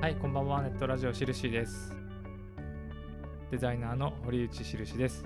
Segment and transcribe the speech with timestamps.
[0.00, 0.62] はい、こんばんは。
[0.62, 1.92] ネットラジオしるしです。
[3.50, 5.24] デザイナーの堀内しるしです。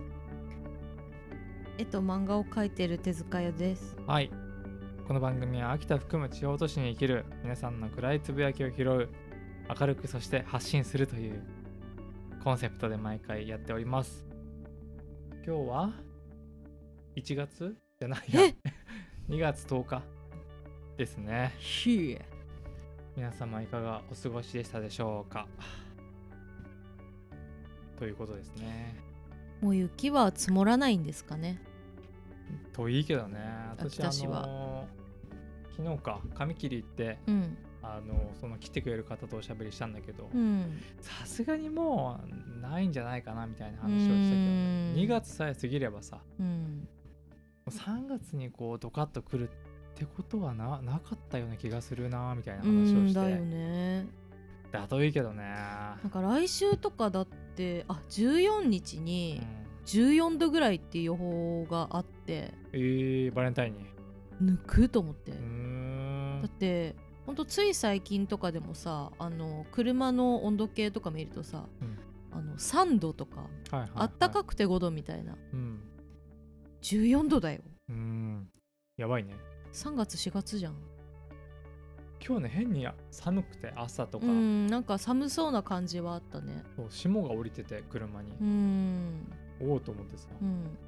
[1.77, 3.95] 絵と漫画を描いてる手塚屋です。
[4.07, 4.31] はい。
[5.07, 9.11] この番組は秋田含む地方都市に生きる皆さんの暗いつぶやきを拾う、
[9.79, 11.43] 明るくそして発信するという
[12.43, 14.25] コンセプトで毎回やっております。
[15.47, 15.93] 今日は
[17.17, 18.55] 1月じゃないやえ？
[19.29, 20.03] 2月10日
[20.97, 21.53] ですね。
[21.59, 22.17] ひ
[23.17, 25.47] 皆様いかがお過ごしでしたでしょうか？
[27.99, 28.97] ということですね。
[29.61, 31.61] もう雪は積もらないんですかね？
[32.73, 33.39] といいけどね
[33.77, 34.89] 私はの
[35.77, 37.57] 昨日か髪切り行ってうん。
[37.85, 40.81] あのその切ってくれる方とおしゃべりしたんだけどうん。
[41.01, 42.21] さすがにも
[42.57, 46.89] うないんじゃないかなみたいな話をうしたけどん2月さえ過ぎればさうん。
[47.69, 49.51] 3月にこうドカッと来る
[49.93, 53.11] ってことはななかったような気がするなみたいなう話をして。
[53.11, 54.07] んだよね。
[54.71, 55.45] だといいけどね。
[55.45, 59.47] なんか来週とかだってあ14日うにん
[59.85, 62.55] 14度ぐらいっていう予報があって。
[62.73, 63.87] えー、バレンタインに。
[64.43, 65.33] 抜くと思って。
[65.33, 71.99] だってほんとつい最近とかでもさあの車の温度計とか見るとさ、うん。
[72.33, 73.91] あの3度とかはいはいはい。
[73.97, 75.37] あったかくて5度みたいな。
[75.53, 75.81] うん。
[76.81, 77.61] 14度だよ。
[77.91, 78.49] うーん。
[78.97, 79.35] やばいね
[79.73, 80.75] 3月4月じゃん。
[82.25, 86.63] 今日ね変に寒くて朝とか、うんなんか寒そうな感じはあったね。
[86.77, 88.31] そう霜が降りてて車に。
[88.41, 89.33] う、ん。
[89.61, 90.79] おおと思ってさ、うん。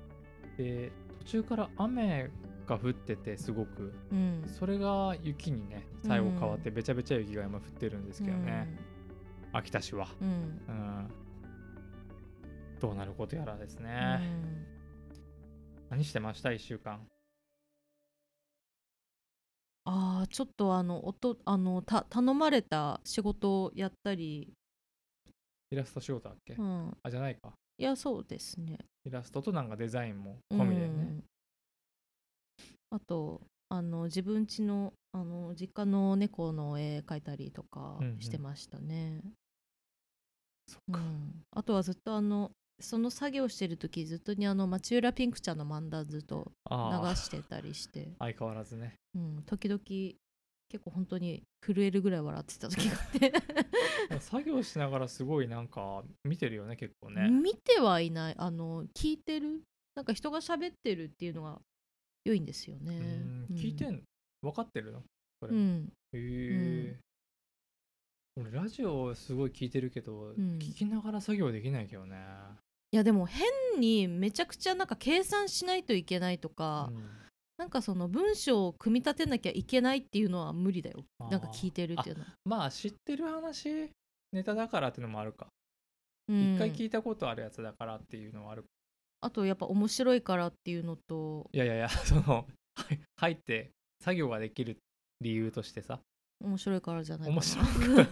[0.56, 2.30] で途中から雨
[2.66, 3.92] が降っててすごく。
[4.12, 4.44] うん。
[4.46, 8.68] それが雪にね最後変わってべちゃべちゃ雪が今降ってるんですけどね、
[9.52, 10.28] 秋田市は、うん。
[10.28, 10.34] うん。
[10.36, 11.08] うん、
[12.80, 14.66] どうなることやらですうね、ん。
[15.90, 17.00] 何してました？1週間
[19.86, 24.52] あーちょっとあの音あのた頼まれた仕事をやったり、
[25.70, 27.52] イラスト仕事だっけ、うん、あじゃないか。
[27.76, 28.78] いやそうですね。
[29.04, 31.24] イラストとなんかデザインも込みでね、うん。
[32.90, 38.20] あとあの自分家のあの実家の猫の絵描いたりとかうんうん。
[38.20, 39.20] してましたね、
[40.66, 41.42] そっか、うん。
[41.50, 46.76] あとはずっとあのその作業してる時ずっとにあの町浦ピンクちゃんの漫談ずっと流
[47.14, 48.94] してたりして、 相変わらずね。
[49.14, 49.80] うん、時々
[50.68, 53.32] 結構本当に震えるぐらい笑ってた時があって。
[54.20, 58.34] 作業しながらすごいなんか見てるよね結構ね、見てはいない。
[58.36, 59.62] あの聞いてる？
[59.94, 61.60] なんか人が喋ってるっていうのが
[62.24, 62.98] 良いんですよね。
[63.48, 63.56] うん。
[63.56, 64.02] 聞いてん
[64.42, 65.02] 分かってるの？
[65.40, 65.92] それ、へうん。
[66.12, 67.00] え、
[68.36, 70.58] 俺ラジオすごい聞いてるけど、ん。
[70.58, 72.16] 聞きながら作業できないけどね、
[72.94, 73.44] いやでも変
[73.80, 77.02] にめちゃくちゃなんか計算しないといけないとか、うん。
[77.58, 81.02] なんかその文章を組み立てなきゃいけないっていうのは無理だよ。
[81.28, 83.90] なんか聞いてるっていうのは、まあ知ってる話
[84.32, 85.48] ネタだからっていうのもあるか。
[86.28, 86.54] うん。
[86.54, 88.64] 一、回聞いたことあるやつだからっていうのはある。
[89.22, 91.48] あとやっぱ面白いからっていうのと。
[91.52, 92.44] いやいやいや そのは
[92.92, 93.72] い入って
[94.04, 94.78] 作業ができる
[95.20, 95.98] 理由としてさ。
[96.44, 98.06] 面白いからじゃない面白く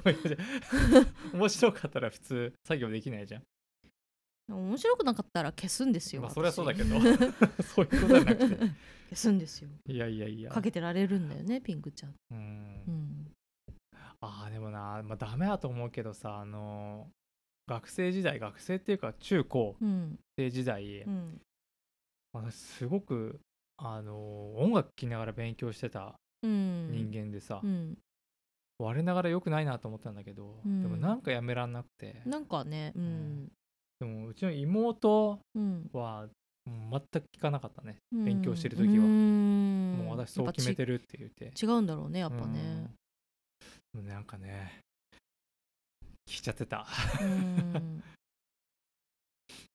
[1.36, 3.42] 面白かったら普通作業できないじゃん
[4.56, 6.96] 面白くなかったら消すんですよ、まあそれはそうだけど。
[6.96, 7.18] 私。
[7.74, 8.56] そういうことじゃなくて。
[9.12, 9.68] 消すんですよ。
[9.86, 10.50] いやいやいや。
[10.50, 12.38] かけてられるんだよねピンクちゃん、うん。
[12.88, 13.32] うん、
[14.20, 17.10] あーでもな、まあ、ダメだと思うけどさあの
[17.66, 20.18] 学生時代学生っていうか中高うん。
[20.36, 21.40] 生時代、うん。
[22.32, 23.40] 私すごく
[23.76, 26.90] あの音楽聴きながら勉強してたうん。
[26.90, 27.98] 人間でさ、うん、
[28.78, 30.82] 我ながら良くないなと思ったんだけど、うん。
[30.82, 32.22] でもなんかやめらんなくて。
[32.24, 33.52] なんかねうん
[34.02, 35.88] でもうちの妹うん。
[35.92, 36.26] は
[36.66, 38.24] 全く聞かなかったね、うん。
[38.24, 39.94] 勉強してる時は、うん。
[39.96, 41.52] もう私そう決めてるって言って。
[41.60, 42.90] 違うんだろうねやっぱね。
[43.94, 44.08] うん。
[44.08, 44.80] なんかね
[46.28, 46.86] 聞いちゃってた。
[47.20, 48.02] うん。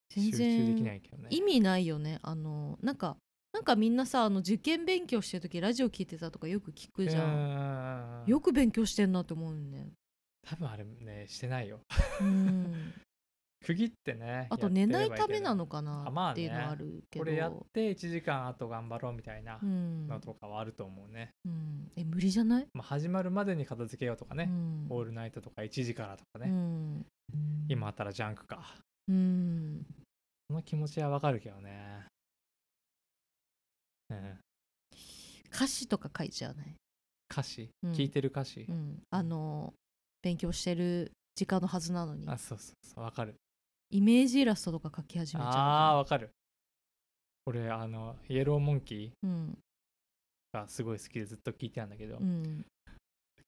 [0.09, 2.19] 全然意味ないよね。
[2.21, 3.17] あのなんか
[3.53, 8.25] なんかみんなさあの受験勉強してる時ラジオ聞いてたとかよく聞くじゃん。
[8.25, 8.27] ん。
[8.27, 9.85] よく勉強してんなって思うんだよ
[10.41, 11.79] 多分あれねしてないよ。
[12.21, 12.93] うん
[13.65, 16.11] 区切ってねあと寝ないためなののかあまあね。
[16.13, 20.07] なっていうのはあるけど、これやって1時間あと頑張ろうみたいなうん。
[20.07, 24.87] のとかはあると思うね、うん、え無理じゃない、まあ、始まるまでに片付けようとかね、うん。
[24.89, 27.05] オールナイトとか1時からとかうね、ん。
[27.67, 28.75] 今あったらジャンクか。
[29.07, 29.85] うん。
[30.49, 32.05] その気持ちはわかるけどね。
[34.09, 34.39] うん
[35.53, 36.75] 歌詞とか書いちゃわない、
[37.31, 37.91] 歌詞、うん。
[37.93, 39.73] 聞いてる歌詞、うん、あの
[40.21, 42.27] 勉強してる時間のはずなのに。
[42.27, 43.03] あそうそうそう。
[43.03, 43.35] わかる
[43.89, 46.29] イメージイラストとか書き始めちゃうあーわかる。
[47.45, 49.57] 俺あのイエローモンキーうん。
[50.53, 52.65] がすごい好きでずっと聞いてたんだけど、うん。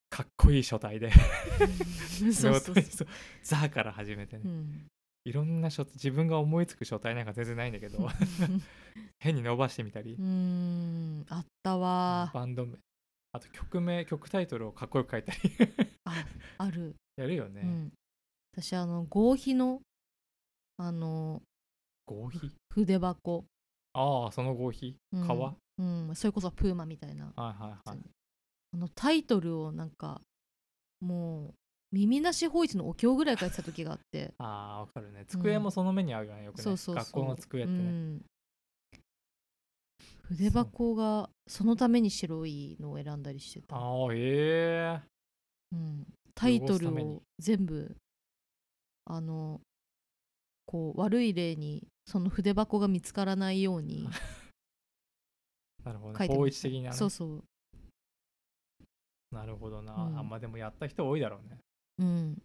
[0.08, 1.10] かっこいい書体で。
[2.32, 3.08] そうそうそう。
[3.42, 4.86] ザから始めてね、うん。
[5.24, 8.08] いろんな書自分が思いつく書体なんか全然ないんだけど
[9.20, 10.14] 変に伸ばしてみたり。
[10.14, 11.26] う、ん。
[11.28, 12.78] あったわバンド名。
[13.32, 15.38] あと曲名曲タイトルをかっこよく書いたり。
[16.04, 16.26] あ
[16.58, 17.92] ある、 やるよね、うん、
[18.52, 19.80] 私あの合皮の
[20.82, 21.42] あの
[22.06, 22.40] 合皮？
[22.70, 23.44] 筆箱、
[23.92, 24.96] ああその合皮？
[25.12, 25.26] うん。
[25.26, 27.30] 革、うん、それこそプーマみたいな。
[27.36, 27.98] はいはいはい。
[28.72, 30.22] あのタイトルをなんか
[31.00, 31.54] もう
[31.92, 34.32] 耳なし法一のお経ぐらい書いてた時があって。
[34.40, 35.26] ああわかるね。
[35.28, 36.44] 机もその目に合うよね。
[36.44, 36.94] よくね、そうそう。
[36.94, 38.24] 学校の机ってね、うん。
[40.28, 45.02] 筆箱がそのために白いのを選んだりしてた、ああええ。
[45.72, 47.94] うん、タイトルを全部
[49.04, 49.60] あの
[50.70, 54.08] こう悪い例にその筆箱が見つからないように
[55.84, 56.28] なるほどね。
[56.28, 56.96] 法一的なね。
[56.96, 57.44] そうそう。
[59.32, 60.18] なるほどな、うん。
[60.18, 61.58] あまあでもやった人多いだろうね。
[61.98, 62.42] うん。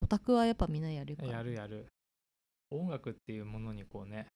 [0.00, 1.32] オタクはやっぱみんなやるから。
[1.32, 1.88] やるやる。
[2.70, 4.28] 音楽っていうものにこうね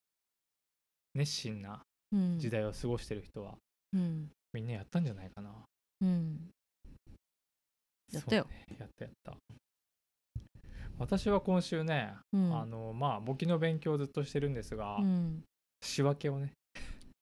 [1.14, 2.38] 熱心なうん。
[2.40, 3.56] 時代を過ごしてる人は、
[3.92, 4.32] うん。
[4.52, 5.54] みんなやったんじゃないかな。
[6.00, 6.50] うん。
[8.10, 8.44] やったよ。
[8.46, 8.66] ね。
[8.76, 9.36] やったやった
[10.98, 12.58] 私は今週ね、うん。
[12.58, 15.44] あのまあ簿記の勉強をずっとしてるんですが、うん。
[15.80, 16.52] 仕分けをね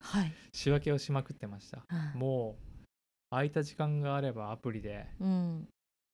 [0.01, 0.33] はい。
[0.53, 1.83] 仕分けをしまくってました。
[1.87, 2.17] はい。
[2.17, 2.63] もう
[3.29, 5.67] 空いた時間があればアプリでうん。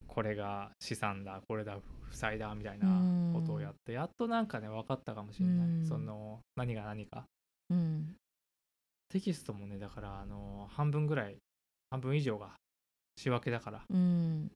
[0.07, 2.88] これが資産だこれだ負債だみたいな
[3.33, 5.86] ことをやってやっとなんかね分かったかもしれない、うん。
[5.86, 7.25] その何が何か。
[7.69, 8.15] うん。
[9.10, 11.38] テキストもねだからあの半分ぐらい
[11.92, 12.56] 半分以上が
[13.18, 13.86] 仕分けだから。
[13.89, 14.51] うん。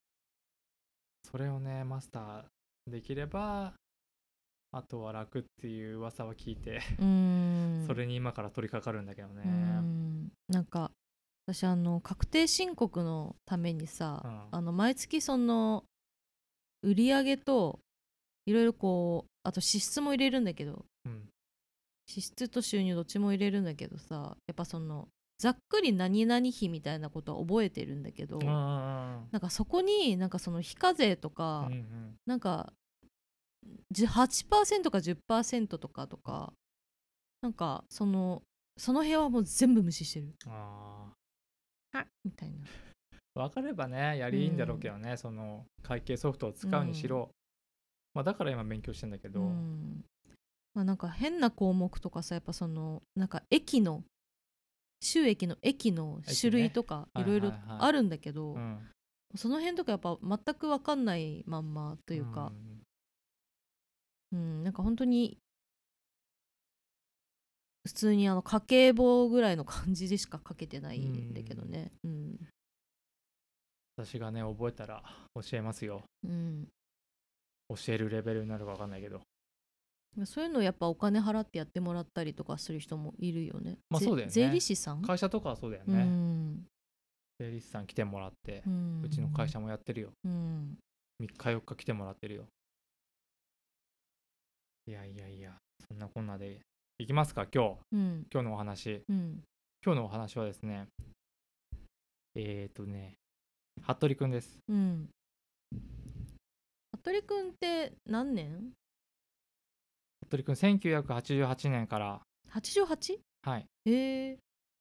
[1.24, 2.46] それをねマスター
[2.88, 3.74] できれば
[4.72, 7.84] あとは楽っていう噂は聞いて、うん。
[7.88, 9.44] それに今から取り掛かるんだけどね。
[9.46, 10.32] うん。
[10.50, 10.92] なんか
[11.46, 14.42] 私あの確定申告のためにさ、うん。
[14.52, 15.86] あの毎月その
[16.84, 17.80] 売り上げと
[18.46, 21.30] いろいろこうあと支出も入れるんだけどうん。
[22.08, 25.08] 支出と収入どっちも入れるんだけどさやっぱその
[25.38, 32.16] ざっくり何々費みたいなことは覚えてるんだけど、うんうんなんかそこになんかその非課税とか、うんうん。
[32.26, 32.74] なんか
[33.92, 36.54] じ8%か10%とかとか
[37.42, 38.42] なんかその
[38.78, 40.34] その辺はもう全部無視してる。
[40.48, 41.14] あ
[42.24, 42.56] みたいな。
[42.56, 42.60] ー
[43.38, 47.30] 分かればねやりいいんだろうけどね、その会計ソフトを使うにしろ、
[48.14, 50.04] まあ、だから今勉強してんだけど、うん。
[50.74, 54.04] まあ、なんか変な項目とかさやっぱそのなんか駅の
[55.02, 57.78] 収益の駅の種類とかいろいろはいはいはい。
[57.82, 58.80] あるんだけど、うん。
[59.36, 62.52] その辺とかやっぱ全く分かんないまんまというか、
[64.32, 65.38] うんなんか本当に
[67.86, 71.92] 普通にあの家計簿ぐらいの感じでしか書けてないんだけどね。
[72.04, 72.38] うん。
[73.96, 75.02] 私がね覚えたら
[75.36, 76.04] 教えますよ。
[76.24, 76.68] うん。
[77.70, 79.22] 教えるレベルになるか分かんないけど
[80.26, 83.72] そういうのやっぱお金払ってやってもらったりとかする人もいるよね。
[83.72, 84.32] ぜまあそうだよね。
[84.32, 85.02] 税理士さん？
[85.02, 86.66] 会社とかはそうだようね、ん。
[87.40, 89.02] 税理士さん来てもらってう、ん。
[89.04, 90.10] うちの会社もやってるよ。
[90.24, 90.78] うん。
[91.22, 92.46] 3日4日来てもらってるよ。
[94.88, 95.54] いやいやいや
[95.88, 96.60] そんなこんなで。
[97.00, 97.78] いきますか今日。
[97.92, 98.26] うん。
[98.34, 99.04] 今日のお話。
[99.08, 99.44] うん。
[99.86, 100.88] 今日のお話はですね
[102.36, 103.14] えっ、ー、とね
[103.82, 104.58] 服部くんです。
[104.68, 105.10] うん。
[107.00, 108.72] 服部君って何年？
[110.28, 113.20] 服部くん1988年から ?88?
[113.44, 113.66] はい。
[113.86, 113.92] え。
[113.92, 114.38] ー、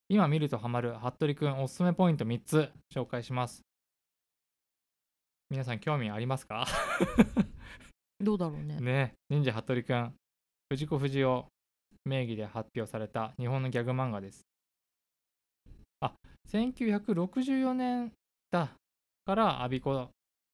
[0.09, 3.63] 今見るとハマる服部くんおすすめポイント3つ紹介します。
[5.51, 6.67] 皆さん興味ありますか？
[8.21, 8.81] どうだろうね。
[8.81, 9.15] ね。
[9.31, 10.15] 忍者服部くん
[10.71, 11.45] 藤子不二雄
[12.05, 14.43] 名義で発表された日本のギャグ漫画です。
[16.01, 16.13] あ
[16.49, 18.13] 1964年
[18.51, 18.71] だ
[19.25, 20.11] からアビコ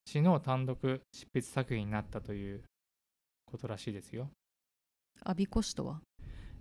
[0.06, 2.62] 氏の単独執筆作品になったという
[3.46, 4.30] ことらしいですよ
[5.24, 6.00] アビコシとは？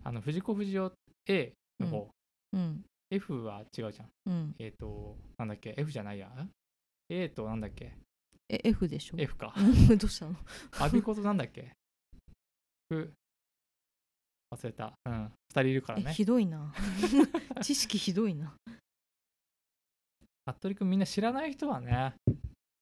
[0.04, 0.92] あの藤子不二雄
[1.28, 2.10] A の方、
[2.54, 2.84] うん。
[3.12, 4.10] F は違うじゃん。
[4.26, 4.56] うん。
[4.60, 6.28] えっ、となんだっけ？F じゃないや。
[6.28, 6.50] ん
[7.10, 7.94] A となんだっけ？
[8.50, 9.54] え、F でしょ？F か。
[9.58, 9.62] う
[9.94, 10.36] んどうしたの？
[10.80, 11.72] アビコとなんだっけ？
[12.90, 13.14] ふ。
[14.54, 14.94] 忘れた。
[15.06, 15.26] うん。
[15.26, 16.74] 2人いるからえ、ねひどいな。
[17.62, 18.54] 知識ひどいな。
[20.50, 22.14] 服部君みんな知らない人はね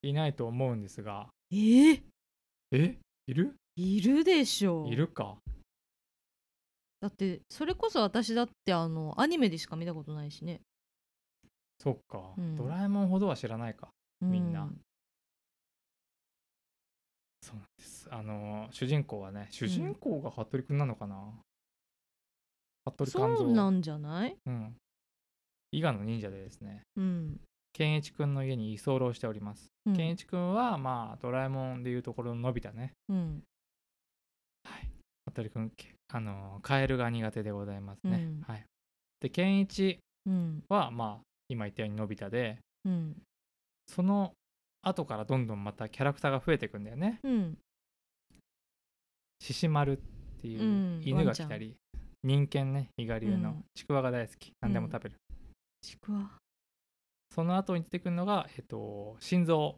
[0.02, 1.28] いないと思うんですが。
[1.52, 1.56] え？
[1.56, 2.02] ー、
[2.72, 2.98] え？
[3.28, 3.56] いる？
[3.76, 4.88] いるでしょ。
[4.88, 5.38] いるか
[7.02, 10.62] だってそれこそ私だってあのアニメでしか見たことないしね。
[11.80, 12.56] そっか、うん。
[12.58, 13.90] ドラえもんほどは知らないか。
[14.20, 14.66] みんな。
[14.66, 14.72] う
[17.42, 18.08] そうなんです。
[18.12, 21.16] あのー主人公はね主人公が服部君なのかな、
[22.84, 23.48] 服部そ勘三。
[23.48, 24.36] うなんじゃない？
[24.46, 24.76] うん。
[25.72, 26.82] 伊賀の忍者でですね。
[26.98, 27.40] うん。
[27.72, 29.96] 健一くんの家に居候しております、うん。
[29.96, 32.92] 健一くんはまあドラえもんでいうところののび太ね。
[33.08, 33.44] うん。
[34.66, 34.90] はい
[35.30, 38.42] 服部くんけあのカエルが苦手でございますね、うん。
[38.48, 38.66] はい。
[39.20, 40.64] で健一うん。
[40.70, 43.16] はまあ今言ったようにのび太でうん。
[43.88, 44.34] その
[44.82, 47.20] 後からどんどんまたキャラクターが増えていくんだよね。
[47.24, 47.58] うん。
[49.42, 50.02] 獅子丸っ
[50.42, 51.02] ていううん。
[51.04, 51.76] 犬が来たり、
[52.24, 53.66] 人犬ね伊賀流のうん。
[53.74, 54.52] ちくわが大好き。
[54.62, 55.16] 何でも食べる、
[55.82, 56.32] ちくわ。
[57.34, 59.76] その後に出てくるのがえっと心臓。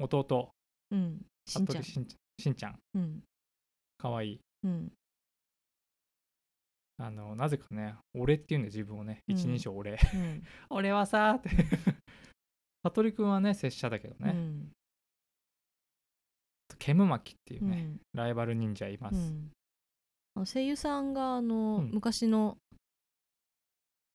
[0.00, 0.50] 弟。
[0.90, 1.20] うん。
[1.46, 1.82] しんちゃん。
[1.82, 2.78] しんちゃん。
[2.94, 3.22] うん
[3.98, 4.26] かわい。
[4.34, 4.92] いうん。
[7.00, 9.22] あのなぜかね俺っていうんだよ自分をね。
[9.28, 9.34] うん。
[9.36, 10.42] 一人称俺、うん。
[10.70, 11.50] 俺はさーって。
[12.82, 14.72] 服部くんはね拙者だけどね、うん。
[16.78, 18.00] ケムマキっていうね、うん。
[18.14, 19.50] ライバル忍者います、うん。
[20.36, 21.90] あの声優さんがあの、うん。
[21.92, 22.56] 昔の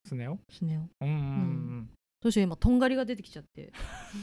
[0.05, 0.39] スネ夫？
[0.49, 0.89] スネ夫。
[1.01, 1.15] うんうん。
[1.15, 1.19] う
[1.81, 1.89] ん、
[2.21, 3.71] どうしよう今とんがりが出てきちゃって。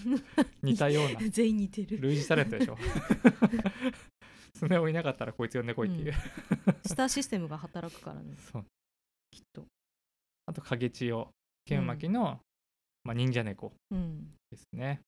[0.62, 1.20] 似たような。
[1.30, 2.00] 全員似てる。
[2.00, 2.76] 類似されたでしょ
[4.54, 6.14] スネ夫いなかったらこいつ呼んでこいっていう、
[6.86, 8.34] スターシステムが働くからね。
[8.52, 8.64] そう。
[9.30, 9.64] きっと。
[10.46, 11.28] あと影千代
[11.64, 12.40] ケムマキの、
[13.04, 14.34] まあ、忍者猫うん。
[14.50, 15.00] ですね。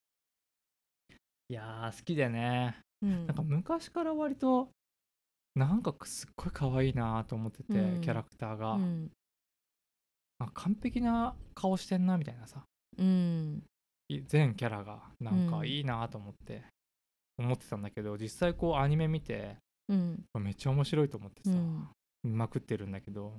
[1.48, 2.78] いやー好きでね。
[3.02, 3.26] うん。
[3.26, 4.70] なんか昔から割と
[5.54, 8.00] なんかすっごい可愛いなと思ってて、うん。
[8.00, 9.10] キャラクターが、うん。
[10.38, 12.64] あ完璧な顔してんなみたいなさ。
[12.96, 13.62] うん。
[14.08, 15.68] い全キャラがなんかうん。
[15.68, 16.62] いいなと思って、
[17.38, 19.56] 思ってたんだけど実際こうアニメ見て
[19.88, 20.24] うん。
[20.40, 21.88] めっちゃ面白いと思ってさ、うん。
[22.24, 23.34] 見まくってるんだけど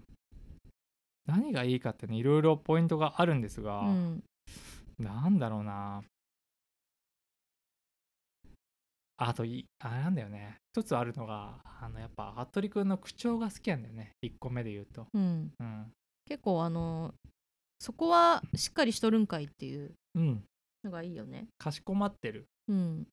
[1.25, 4.23] 何がいいかってねいろいろポイントがあるんですが、うん。
[4.99, 6.03] なんだろうな。
[9.17, 10.57] あといあれなんだよね。
[10.73, 14.11] 一つあるのがあのやっぱ服部君の口調が好きなんだよね。
[14.23, 15.07] 1個目で言うと。
[15.13, 15.51] うん。
[15.59, 15.91] うん。
[16.25, 17.13] 結構あの
[17.79, 20.43] そこはしっかりしとるんかいっていううん。
[20.83, 21.47] のがいいよね。
[21.57, 22.45] かしこまってる。
[22.67, 23.07] うん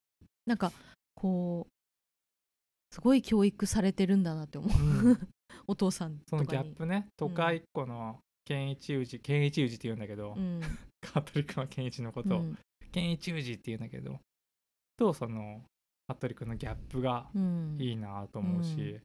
[0.47, 0.73] なんか
[1.15, 1.71] こう
[2.91, 5.29] すごい教育されてるんだなって思う、うん。
[5.67, 7.07] お父さんそのギャップね。
[7.17, 10.61] 都会っ子の健一氏健一氏って言うんだけど、うん。
[11.05, 12.41] 服部君は健一のことを。
[12.41, 12.59] うん。
[12.91, 14.19] 健一氏って言うんだけど。
[14.97, 15.63] とその
[16.11, 17.77] 服部君のギャップがうん。
[17.79, 19.03] いいなと思うし、うん。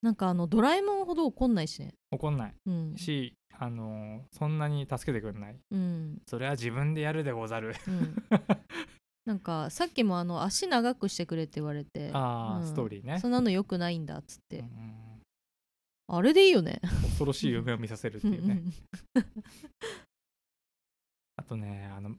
[0.00, 1.92] なんかあのドラえもんほど怒んないしね。
[2.10, 2.54] 怒んない。
[2.64, 2.96] うん。
[2.96, 5.56] し、あのそんなに助けてくれない。
[5.70, 6.22] うん。
[6.26, 7.74] それは自分でやるでござる。
[7.86, 8.16] うん
[9.24, 12.66] なんかさっきもあの足長くしてくれって言われてああ、うん。
[12.66, 13.18] ストーリーね。
[13.20, 15.12] そんなの良くないんだっつって、うんうん
[16.08, 16.78] あれでいいよね。
[17.04, 18.60] 恐ろしい夢を見させるっていうね。
[19.14, 19.24] う ん
[21.36, 22.16] あとねあの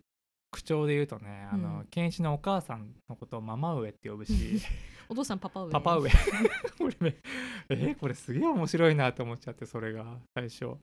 [0.50, 1.86] 口調で言うとねあの、うん。
[1.88, 4.34] 健一のお母さんのことをママ上って呼ぶし。
[5.10, 5.72] お父さんパパ上。
[5.72, 6.10] パパ上。
[6.80, 7.18] 俺ね
[7.70, 10.78] えーこれすげえ面白いなと思っちゃってそれが最初。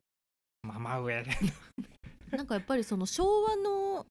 [0.63, 1.25] ママ上。
[2.31, 4.05] なんかやっぱりその昭和の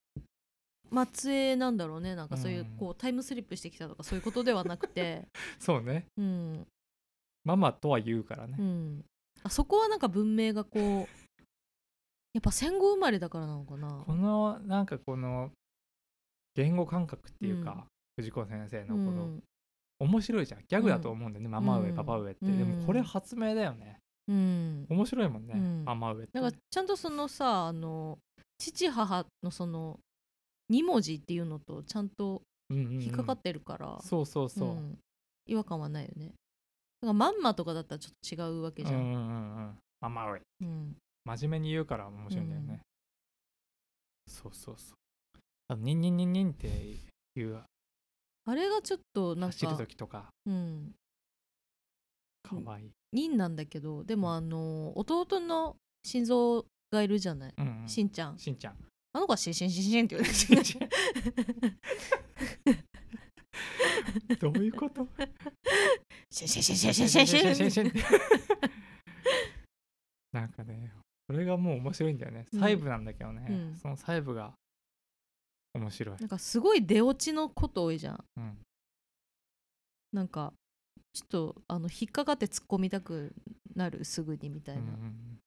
[0.92, 2.14] 末裔なんだろうね。
[2.14, 2.76] なんかそういううん。
[2.76, 5.28] こうタイムスリップしてきたとかそういうことではなくて。
[5.58, 6.06] そうね。
[6.16, 6.66] うん。
[7.44, 9.04] ママとは言うからね、うん。
[9.42, 11.08] あそこはなんか文明がこう
[12.32, 14.04] やっぱ戦後生まれだからなのかな。
[14.06, 15.50] このなんかこの
[16.54, 19.42] 言語感覚っていうか、藤子先生のこの、うん。
[20.00, 20.60] 面白いじゃん。
[20.66, 22.58] ギャグだと思うんだよね、ママ上うんパパ上って、うん。
[22.58, 23.98] でもこれ発明だよね。
[24.28, 24.86] うん。
[24.88, 25.84] 面白いもんね、うん。
[25.84, 26.40] ママ上って。
[26.40, 28.18] なんかちゃんとそのさあの
[28.58, 29.98] 父母のその
[30.70, 33.02] 2文字っていうのとちゃんとうんうんうん。
[33.02, 34.98] 引っかかってるから、そうそうそう、ん。
[35.46, 36.26] 違和感はないよね。
[36.26, 36.36] だか
[37.08, 39.78] らまんまとかだったらちょっと違うわけじゃん、うんうんうんうん。
[40.00, 40.96] ママ上うん。
[41.24, 42.80] 真面目に言うから面白いんだよね、
[44.26, 44.96] そうそうそう。
[45.68, 47.62] あのニンニンニンニンっていう。
[48.44, 50.30] あれがちょっとなん走るか、時とか。
[50.46, 50.94] うん、
[52.42, 52.86] かわい。
[52.86, 57.88] い、忍なんだけどでもあの弟の心臓がいるじゃない、うんうん。
[57.88, 58.38] しんちゃん。
[58.38, 58.76] しんちゃん
[59.12, 60.78] あの子はシンシンシンシンって言うしんち
[64.40, 65.06] どういうこと
[66.30, 67.92] シンシンシンシンシンシンシンシンシン
[70.32, 70.92] なんかね
[71.28, 74.52] それがもう面白いんだよね細部なんだけどね、うんその細部が
[75.72, 78.58] 面白い、なんかすごい出落ちのこと多いじゃんうん、
[80.12, 80.52] なんか
[81.12, 83.32] ちょっとあの引っかかって突っ込みたく
[83.76, 85.39] なるすぐにみたいな、うんうん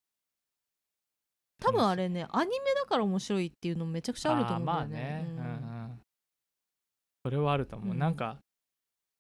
[1.63, 5.25] 多分あれねアニメだから面白いっていうのめちゃくちゃあると思うんだよね。
[5.29, 5.88] あーまあね、うん。
[5.88, 6.00] うん
[7.25, 8.00] それはあると思う、うん。
[8.00, 8.38] なんか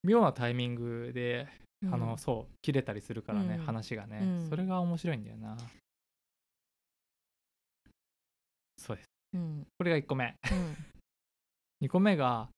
[0.03, 1.47] 妙なタイミングで、
[1.81, 1.93] うん。
[1.93, 3.65] あのそう切れたりするからね、うん。
[3.65, 4.49] 話がね、うん。
[4.49, 5.55] それが面白いんだよな。
[8.77, 9.07] そうです。
[9.35, 9.65] うん。
[9.77, 10.35] これが1個目。
[10.51, 10.75] うん。
[11.87, 12.49] 2個目が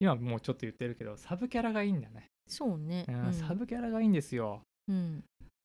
[0.00, 3.06] 今もうちょっと言ってるけどサブキャラがいいんだね、そうね。
[3.32, 4.60] サブキャラがいいんですよ。
[4.88, 5.24] うん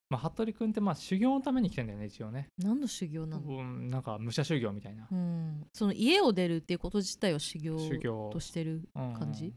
[0.09, 3.43] まあ、服部君ってまあ修行のために来てんだよね一応ね、何の修行なの？
[3.59, 5.07] うん、なんか武者修行みたいな。
[5.11, 5.67] うん。
[5.71, 8.29] その家を出るっていうこと自体を修行修行。
[8.33, 9.13] としてるうん。
[9.13, 9.53] 感じ、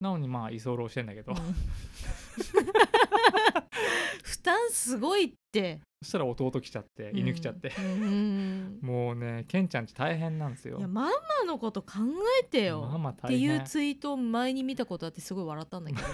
[0.00, 1.38] なのにまあ居候してんだけど、うん。
[4.24, 5.80] 負担すごいって。
[6.02, 10.78] そしたら弟来ちゃって犬来ちゃって、うんうんもうねケンちゃんち大変なんですよ。
[10.78, 11.10] いやママ
[11.46, 11.98] のこと考
[12.42, 16.08] えてよ、まあまあっていうツイートを前に見たことあってすごい笑ったんだけど。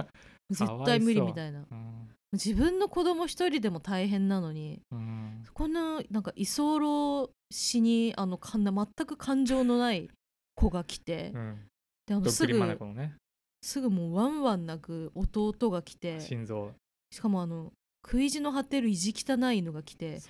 [0.48, 1.66] 絶対無理みたいな。
[1.70, 5.44] うん自分の子供一人でも大変なのにうん。
[5.52, 10.10] こんななんか居候しにあのかんな全く感情のない
[10.54, 11.58] 子が来て、うん。
[12.06, 13.14] であのすぐね。
[13.62, 16.72] すぐもうワンワン泣く弟が来て心臓。
[17.10, 17.72] しかもあの
[18.04, 20.20] 食い地の張ってる意地汚い犬が来て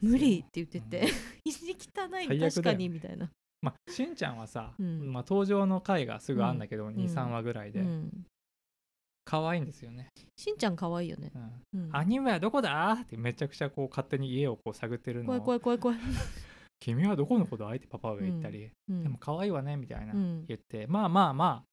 [0.00, 1.08] 無理って言ってて、うん。
[1.44, 3.30] 意地汚い確かにみたいな、
[3.62, 5.12] まあしんちゃんはさ、うん。
[5.12, 6.94] まあ、登場の回がすぐあんだけど、ん。
[6.94, 8.26] 23話ぐらいで、うん、
[9.24, 11.32] 可愛いんですよね、しんちゃん可愛いよね、
[11.74, 11.84] うん。
[11.84, 12.92] うん、兄上はどこだ？
[12.92, 15.26] ってめちゃくちゃこう勝手に家をこう探ってるの。
[15.26, 15.98] 怖いを怖い怖い怖い、
[16.80, 17.68] 君はどこの子だ？
[17.68, 19.02] ってパパ上言ったり、うん。
[19.02, 20.44] でも可愛いわねみたいなうん。
[20.46, 21.64] 言って、まあまあまあ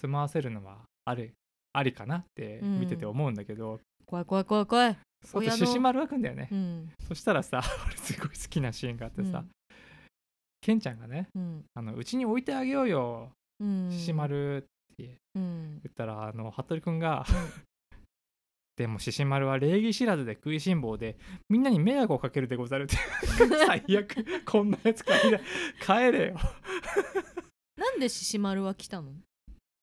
[0.00, 1.34] 住まわせるのはある
[1.72, 6.92] ありかなって見てて思うんだけど、怖い怖い怖い怖い、そ親のう獅子丸はくんだよね、うん。
[7.06, 9.44] そしたらさ 俺すごい好きなシーンがあってさ、
[10.62, 11.64] ケンちゃんがねうん。
[11.74, 13.30] あのうちに置いてあげようよ。
[13.58, 14.66] うん、獅子丸って
[15.36, 15.80] うん。
[15.84, 17.24] 言ったらあの服部くんが
[18.76, 21.16] でも獅子丸は礼儀知らずで食いしん坊で
[21.48, 22.96] みんなに迷惑をかけるでござるって
[23.66, 25.40] 最悪こんなやつ帰れ
[25.80, 26.36] 帰れよ。
[27.76, 29.14] なんで獅子丸は来たの？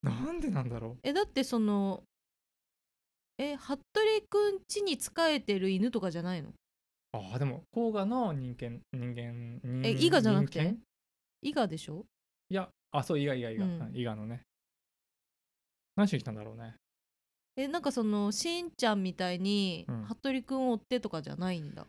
[0.03, 2.03] なんでなんだろえだってその
[3.38, 3.81] え服部
[4.29, 6.50] くん家に仕えてる犬とかじゃないの？
[6.50, 6.53] う
[7.13, 10.75] ああでも甲賀の人間人間人え伊賀じゃなくて？
[11.41, 12.05] 伊賀でしょ？
[12.50, 14.43] いやあそう伊賀伊賀伊賀、伊賀のね
[15.95, 16.75] 何しに来たんだろうね。
[17.55, 20.03] えなんかそのしんちゃんみたいにうん。
[20.05, 21.85] 服部くんを追ってとかじゃないんだ。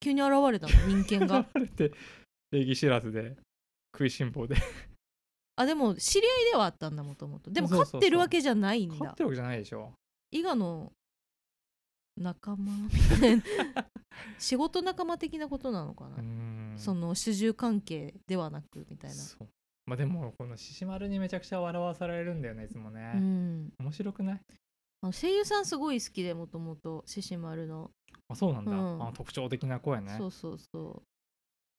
[0.00, 0.72] 急に現れたの？
[1.02, 1.40] 人間が。
[1.40, 1.92] 現れて
[2.50, 3.36] 礼儀知らずで
[3.94, 4.56] 食いしん坊で。
[5.56, 7.50] あでも知り合いではあったんだもともと。
[7.50, 8.00] でもそうそうそう。
[8.00, 8.94] 飼ってるわけじゃないんだ。
[8.94, 9.92] 勝ってるわけじゃないでしょ。
[10.30, 10.92] 伊賀の
[12.16, 13.42] 仲間みたいな。
[14.38, 16.74] 仕事仲間的なことなのかな、うーん。
[16.76, 19.16] その主従関係ではなくみたいな。
[19.16, 19.48] そう
[19.88, 23.72] まあでもこの獅子丸にめちゃくちゃ笑わされるんだよねいつもね、うん。
[23.80, 24.40] 面白くない？
[25.00, 27.90] あの声優さんすごい好きでもともと獅子丸の。
[28.28, 29.02] あそうなんだ、うん。
[29.02, 30.16] あ特徴的な声ね。
[30.18, 31.02] そうそうそう。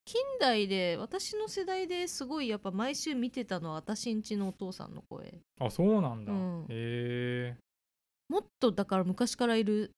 [0.05, 5.37] 近代で私の世代ですごいやっぱ毎週見てたのは私んちのお父さんの声。
[5.59, 6.61] あそうなんだ、うん。
[6.63, 7.55] へえ
[8.27, 9.91] もっとだから昔からいる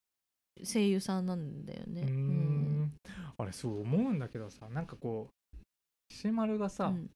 [0.65, 2.01] 声優さんなんだよね。
[2.01, 2.91] うーん。
[3.37, 5.57] あれすごい思うんだけどさなんかこう
[6.13, 7.09] 獅子丸がさ、うん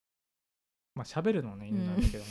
[0.96, 2.30] まあ喋るのはね犬なんだけどね、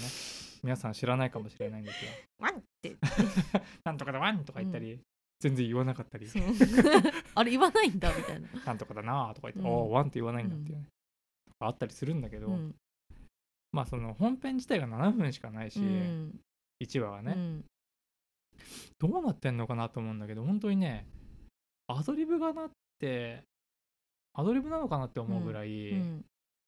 [0.63, 2.11] 皆さん知らないかもしれないんですよ。
[2.39, 2.97] ワンって。
[3.85, 5.01] なんとかだワンとか言ったり、
[5.41, 6.27] 全然言わなかったり。
[7.35, 9.67] あれ言わないんだみたいな、なんとかだなとか言って、うん。
[9.67, 10.87] おーワンって言わないんだっていうね、
[11.59, 12.75] あったりするんだけど、うん。
[13.73, 16.41] まあその本編自体が7分しかないし、うん。
[16.83, 17.65] 1話はね、うん。
[18.99, 21.07] どうなってんのかなと思うんだけど本当にね
[21.89, 23.43] アドリブがなって
[24.33, 26.25] アドリブなのかなって思うぐらい、うん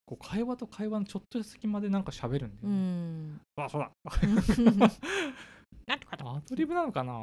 [0.06, 3.40] こう会話と会話のちょっとした隙間でなんか喋るんだようね、ん。
[3.56, 3.90] あそうだ。
[5.86, 7.14] なんとかアドリブなのかな？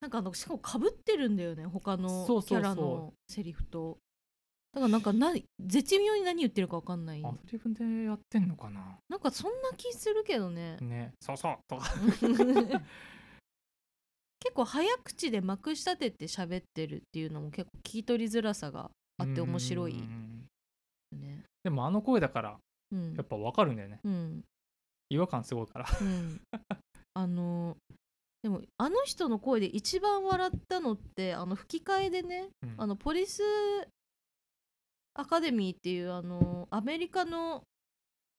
[0.00, 3.98] なんかあのしかもかぶってるんだよね他のキャラのセリフと。
[4.72, 7.22] だからなんかな絶妙に何言ってるか分かんない。
[7.24, 8.98] アドリブでやってんのかな？
[9.08, 10.78] なんかそんな気するけどね。
[10.80, 11.12] ね。
[11.20, 11.56] そうそう。
[11.68, 11.84] とか。
[14.40, 20.02] 結構早口でまくし立てて喋ってるっていうのも結構聞き取りづらさがあって面白い
[21.64, 22.58] でもあの声だから
[22.92, 23.14] うん。
[23.14, 24.00] やっぱ分かるんだよね。
[24.04, 24.44] うん。
[25.08, 25.86] 違和感すごいから。
[26.00, 26.40] うん。
[27.14, 27.76] あの
[28.42, 32.74] でもあの人の声で一番笑ったのってあの吹き替えでねうん。
[32.78, 33.42] あのポリス
[35.14, 37.62] アカデミーっていうあのアメリカの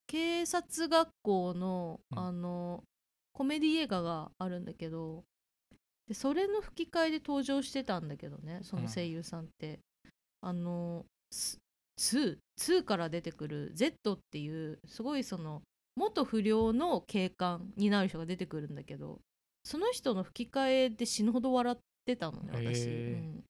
[0.07, 2.19] 警察学校のうん。
[2.19, 2.83] あの
[3.33, 5.23] コメディ映画があるんだけど
[6.07, 9.79] でそれの吹き替えで登場してたんだけどねその声優さんって、
[10.41, 11.57] あのス
[11.99, 15.62] 2 2から出てくる Z っていうすごいその
[15.95, 19.19] 元不良の警官になる人が出てくるんだけど
[19.63, 23.43] その人の吹き替えで死ぬほど笑ってたのね私、うん、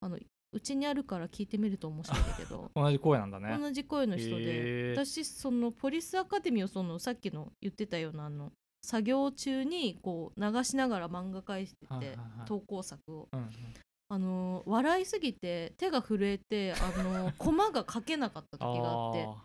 [0.00, 0.18] あの
[0.52, 2.70] うちにあるから聞いてみると面白いんだけど。
[2.74, 3.58] 同じ声なんだね。
[3.58, 13.28] 同じ声の人で、私そのポリスアカデミーをそのさっきの言ってたようなあの作業中にこう流しながら漫画描いてて投稿作を。
[13.32, 13.50] うんうん
[14.08, 19.44] あの笑いすぎて手が震えてあの コマが書けなかった時があってあ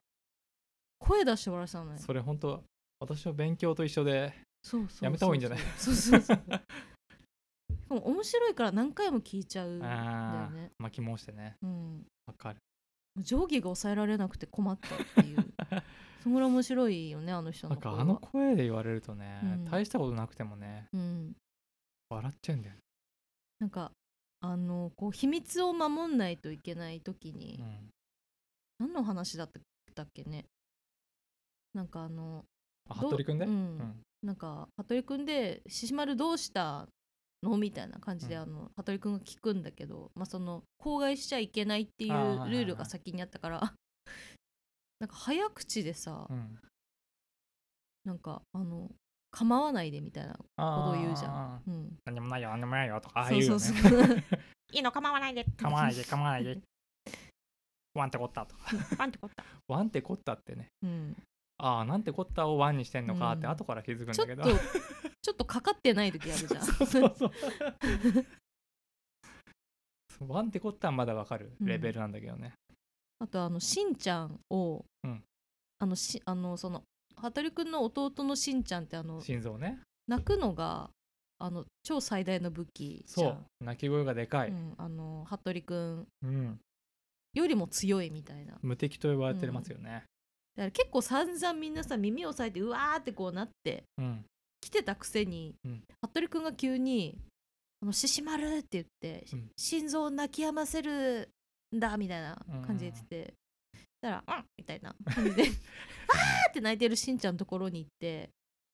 [1.00, 1.96] 声出して笑ってたのね。
[1.96, 2.64] ーそれ本当
[3.00, 5.60] 私は勉強と一緒でそうそうそうやめた方がいいんじゃない？
[5.78, 6.42] そうそうそう。
[7.90, 10.72] 面白いから何回も聞いちゃうんだよね。
[10.78, 11.58] 巻き戻してね。
[11.62, 12.06] うん。
[12.28, 12.60] わかる。
[13.26, 15.54] 定規が抑えられなくて困ったっていう。
[16.24, 17.98] そんぐらい面白いよねあの人なんの声は。
[17.98, 19.66] かあの声で言われるとね、うん。
[19.66, 21.36] 大したことなくてもねうん。
[22.10, 22.80] 笑っちゃうんだよね、
[23.60, 23.92] なんか
[24.44, 27.90] あのこう秘密を守んないといけない時に、うん、
[28.80, 29.52] 何の話だっ
[29.94, 30.46] たっけね？
[31.74, 32.44] なんかあの
[32.92, 33.78] 服部君で、ううん。
[33.78, 36.88] んなんか服部君で「獅子丸どうした
[37.44, 38.42] の?」みたいな感じで、うん。
[38.42, 43.74] あの服部君が聞くんだけど、まあ、その口外しちゃいけないっていうルールが先にあったから
[45.00, 46.60] なんか早口でさ、うん。
[48.06, 48.90] なんかあの
[49.32, 51.62] 構わないでみたいなことを言うじゃん。
[51.68, 54.24] うん、何でもないよ何でもないよとかああそいううよそうねそう。
[54.74, 55.46] いいの 構わないで。
[55.58, 56.60] 構わないで構わないで。
[57.94, 58.64] ワンってこったとか。
[58.98, 59.46] ワンってこった。
[59.68, 60.68] ワンってこ ったってね。
[60.84, 61.16] うん、
[61.58, 63.52] ああなんてこったをワンにしてんのかってうん。
[63.52, 64.58] 後から気づくんちょっとだけど、
[65.22, 66.64] ちょっとかかってない時あるじゃん。
[66.64, 67.32] そうそうそう。
[70.28, 71.54] ワンってこったはまだわかる。
[71.62, 72.54] レベルなんだけどね、
[73.20, 75.24] あとあのしんちゃんを、うん。
[75.80, 76.84] あのしあのその
[77.22, 79.80] 服部君の弟のしんちゃんってあの心臓ね。
[80.08, 80.90] 泣くのが
[81.40, 83.32] あの超最大の武器じゃん。
[83.32, 83.64] そう。
[83.64, 86.60] 鳴き声がでかい、うん、あの服部君うん。
[87.34, 88.46] よりも強いみたいな。
[88.46, 90.04] だか無敵と呼ばれてますよね。
[90.56, 94.26] ら結構散々みんなさ耳を押さえてうわーってこうなってうん。
[94.60, 95.84] 来てたくせに、うん。
[96.06, 97.18] 服部君が急に
[97.82, 99.50] 「あの獅子丸!」って言って、うん。
[99.58, 101.30] 心臓を泣き止ませる
[101.76, 103.41] んだみたいな感じで言ってて、そ
[104.02, 105.44] したら「うん!」みたいな感じで
[106.10, 108.30] 「あー!」って泣いてるしんちゃんのところに行って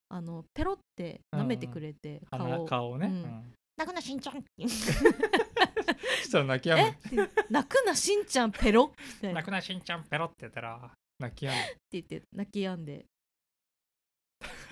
[0.09, 3.13] あのペロって舐めてくれて、顔鼻を顔をね、うん。
[3.13, 3.53] うん。
[3.75, 4.41] 泣くなしんちゃん。
[4.57, 6.97] そしたら泣き止え？
[7.11, 9.17] む泣くなしんちゃんペロみたいな。
[9.17, 11.55] って泣くなしんちゃんペロって言ったら泣き止む。
[11.91, 13.05] 言って泣き止んで。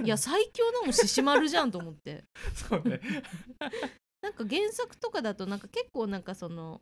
[0.04, 2.24] いや最強なの獅子丸じゃんと思って。
[2.56, 3.02] そうね。
[4.22, 6.82] なんか原作とかだとなんか結構なんかその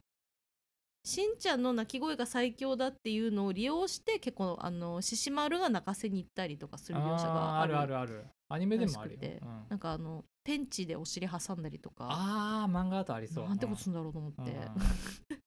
[1.05, 8.25] しんちゃんの鳴き声が最強だっていうのを利用して結構あの獅子丸が泣かせに行ったりとかする描写があるあるあるある。
[8.49, 9.65] アニメでもあるよ、うん。
[9.69, 12.07] なんかあのペンチでお尻挟んだりとか。
[12.09, 13.45] あー漫画だとありそう。
[13.45, 14.47] なんてことするんだろうと思って、うん。
[14.47, 15.39] う ん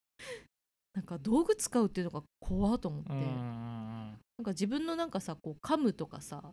[0.93, 6.43] なんか道具使うっていうのが怖っと思って、うんうんなんか自分のなんかさこう噛むとかさ。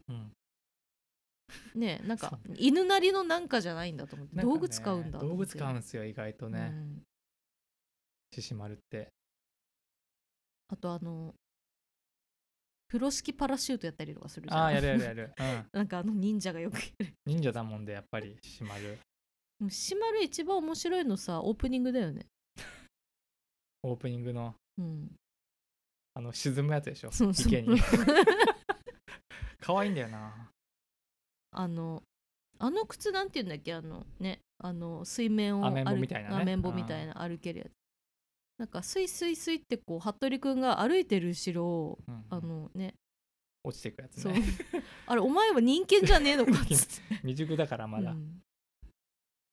[1.75, 6.71] ねなんか犬なりのなんかじゃないんだと思って、ね道具使うんだ道具使うんですよ意外とね。
[6.73, 7.03] うん
[8.35, 9.12] 獅子丸って。
[10.68, 11.35] あとあの
[12.88, 14.62] 風呂敷パラシュートやったりとかするじゃん。
[14.62, 17.14] ああやるやるやる、 うん、なんかあの忍者がよくやる。
[17.27, 18.99] 忍者だもんでやっぱり獅子丸
[19.68, 22.27] 獅子丸一番面白いのさオープニングだよね。
[23.83, 24.55] オープニングの。
[24.79, 25.14] うん。
[26.14, 27.49] あの沈むやつでしょそうそう。
[27.49, 27.79] 池に。
[29.61, 30.51] 可愛いんだよな。
[31.53, 32.03] あの
[32.59, 33.75] あの靴なんて言うんだっけ？
[33.75, 36.37] あのねあの水面をアメンボ歩みたいなね。
[36.37, 37.84] アメンボみたいな歩けるやつ
[38.59, 42.95] なんかスイスイスイってこう服部君が歩いてる後ろをうんあのね。
[43.64, 44.43] 落ちていくやつね。
[45.07, 47.14] あれお前は人間じゃねえのかっつって。
[47.25, 48.43] 未熟だからまだ、うん。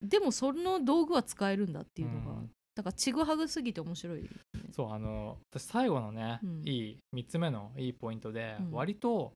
[0.02, 2.52] でもその道具は使えるんだっていうのが、うん。
[2.76, 4.30] だからちぐはぐすぎて面白い、ね、
[4.72, 6.68] そうあの私最後のね、うん。
[6.68, 8.72] いい3つ目のいいポイントで、うん。
[8.72, 9.34] 割と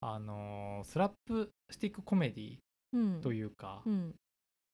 [0.00, 2.58] あのスラップスティックコメディ
[2.92, 3.20] うん。
[3.20, 4.14] というか、うん。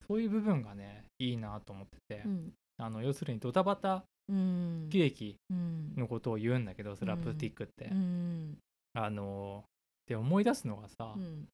[0.07, 4.87] そういう部分がねいいなと思ってて、うんあの要するにドタバタうん。
[4.91, 5.93] 喜劇うん。
[5.97, 8.57] のことを言うんだけど、スラップスティックって、うん。
[8.93, 9.63] あの
[10.07, 11.47] で思い出すのがさ、うん。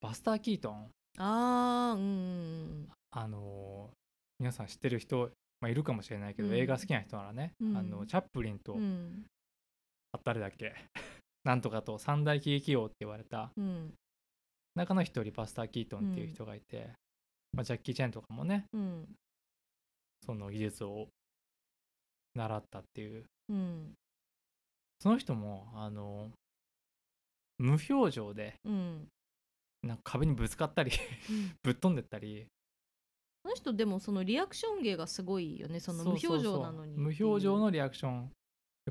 [0.00, 0.90] バスター・キートン。
[1.18, 3.90] あーうんあの
[4.38, 6.54] 皆さん知ってる人、まあ、いるかもしれないけど、うん。
[6.56, 7.76] 映画好きな人ならね、うん。
[7.76, 9.24] あのチャップリンと、うん。
[10.12, 10.74] あ誰だっけ？
[11.44, 13.52] なんとかと三大喜劇王って言われた。
[13.56, 13.92] うん。
[14.74, 16.92] 中の一人バスター・キートンっていう人がいて、
[17.52, 19.06] まあ、ジャッキー・チェンとかもねうん
[20.24, 21.08] その技術を
[22.34, 23.24] 習ったっていう。
[23.48, 23.92] うん。
[25.00, 26.30] その人もあの
[27.58, 29.08] 無表情でうん。
[29.82, 30.92] なんか壁にぶつかったり
[31.62, 32.46] ぶっ飛んでったり。
[33.42, 38.30] この人でもそのリアクション芸がすごいよねその無表情なのに無表情のリアクション。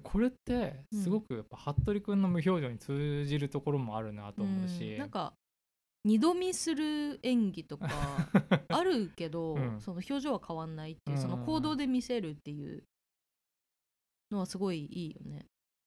[0.03, 4.97] これってすごくやっぱ服部君の無表情に通じるところもあるなと思うし、ん。
[4.97, 5.33] なんか
[6.03, 7.87] 二度見する演技とか
[8.69, 9.81] あるけど、うん。
[9.81, 11.21] その表情は変わんないっていう、うん。
[11.21, 12.83] その行動で見せるっていう
[14.31, 15.45] のはすごいいいよね。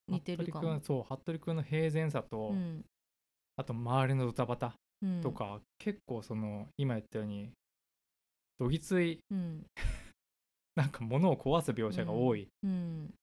[0.09, 0.81] 似てるかも。
[0.81, 2.85] そう服部君の平然さと、うん。
[3.57, 5.21] あと周りのドタバタうん。
[5.21, 7.51] とか、結構その今言ったように
[8.59, 9.67] どぎついうん。
[10.77, 13.15] なんか物を壊す描写が多い、うん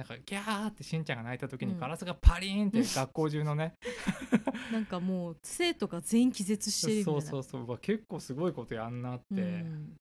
[0.00, 1.78] なんかギャーってしんちゃんが泣いた時にうん。
[1.78, 3.74] ガラスがパリーンって学校中のね、
[4.72, 7.20] なんかもう生徒が全員気絶してるみたいな。
[7.20, 9.96] そうそうそう結構すごいことやんなってうん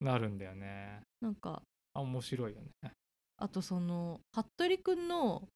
[0.00, 1.62] なるんだよね、なんか
[1.94, 2.90] あ面白いよね。
[3.36, 5.48] あとその服部くんの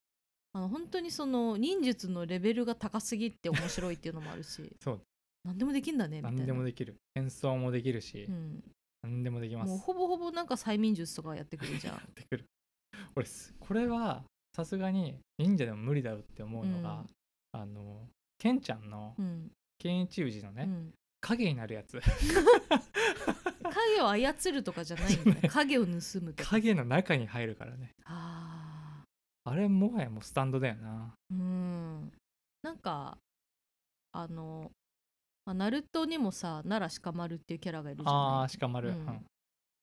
[0.53, 4.71] あの本当にその忍術のレベルが高すぎって面白いっていうのもあるし。
[4.81, 5.01] そう。
[5.43, 6.37] 何でもできんだねみたいな。
[6.37, 6.95] 何でもできる。
[7.15, 8.63] 演奏もできるし、うん、
[9.03, 9.69] 何でもできます。
[9.69, 11.95] もうほぼほぼなんか催眠術とかやってくるじゃん。
[11.97, 12.45] やってくる
[13.15, 17.05] 俺すこれはさすがに忍者でも無理だろうって思うのが、
[17.51, 18.07] あの
[18.37, 21.99] ケンちゃんのうん、健一氏のね、うん、影になるやつ。
[23.63, 25.49] 影を操るとかじゃないんだね。
[25.49, 26.49] 影を盗むとか。
[26.49, 27.93] 影の中に入るからね。
[28.05, 29.03] あ
[29.45, 31.13] あれもはやもうスタンドだよな。
[31.31, 32.11] ーうん。
[32.61, 33.17] なんか
[34.11, 34.71] あの、
[35.45, 38.47] まあ、ナルトにもさ奈良鹿丸っていうキャラがいるじゃあない。
[38.47, 39.05] ー鹿丸、ううん。
[39.05, 39.25] ん。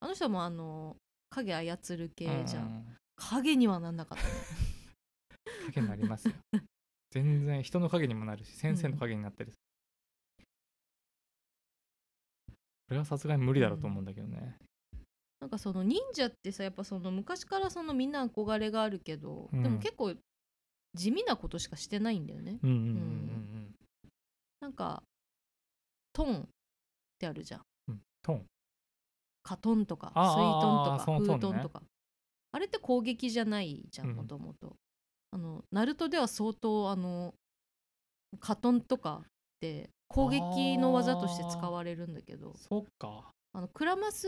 [0.01, 0.97] あの人もあの
[1.31, 4.31] 影操る系じゃん、うん影にはなんなかったね。
[5.67, 6.35] 影になりますよ。
[7.11, 9.57] 全然人の影にもなるし先生の影になったりす
[10.39, 10.45] る、
[12.89, 14.57] これはさすがに無理だろうと思うんだけどね、
[15.41, 19.63] なんかその忍者ってさやっぱその昔からそのみんな憧れがあるけど、うん。
[19.63, 20.15] でも結構
[20.95, 22.59] 地味なことしかしてないんだよね。
[22.63, 23.75] うん、うんうんうん
[24.61, 25.03] なんか
[26.13, 26.43] トンっ
[27.19, 27.61] てあるじゃん。
[27.89, 28.45] うんトン。
[29.43, 31.35] カトンとかスイあートンとかフのトンね。
[31.37, 31.83] ートンとか
[32.57, 34.17] あれって攻撃じゃないじゃんうん。
[34.17, 34.77] もともと
[35.31, 37.35] あのナルトでは相当あの
[38.41, 39.29] カトンとかっ
[39.61, 42.55] て攻撃の技として使われるんだけど。
[42.57, 43.31] そっか。
[43.53, 44.27] あのクラマス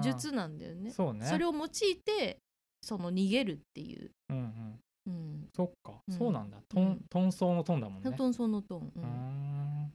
[0.00, 0.92] 術なんだよね。
[0.92, 1.26] そうね。
[1.26, 2.38] それを用いて
[2.82, 4.80] その逃げるっていう、うんうん。
[5.06, 6.16] うん、そっか、うん。
[6.16, 6.58] そうなんだ。
[6.68, 7.00] トン、うん。
[7.10, 8.12] トンソーのトンだもんね。
[8.12, 9.92] トンソのトン、ううーん。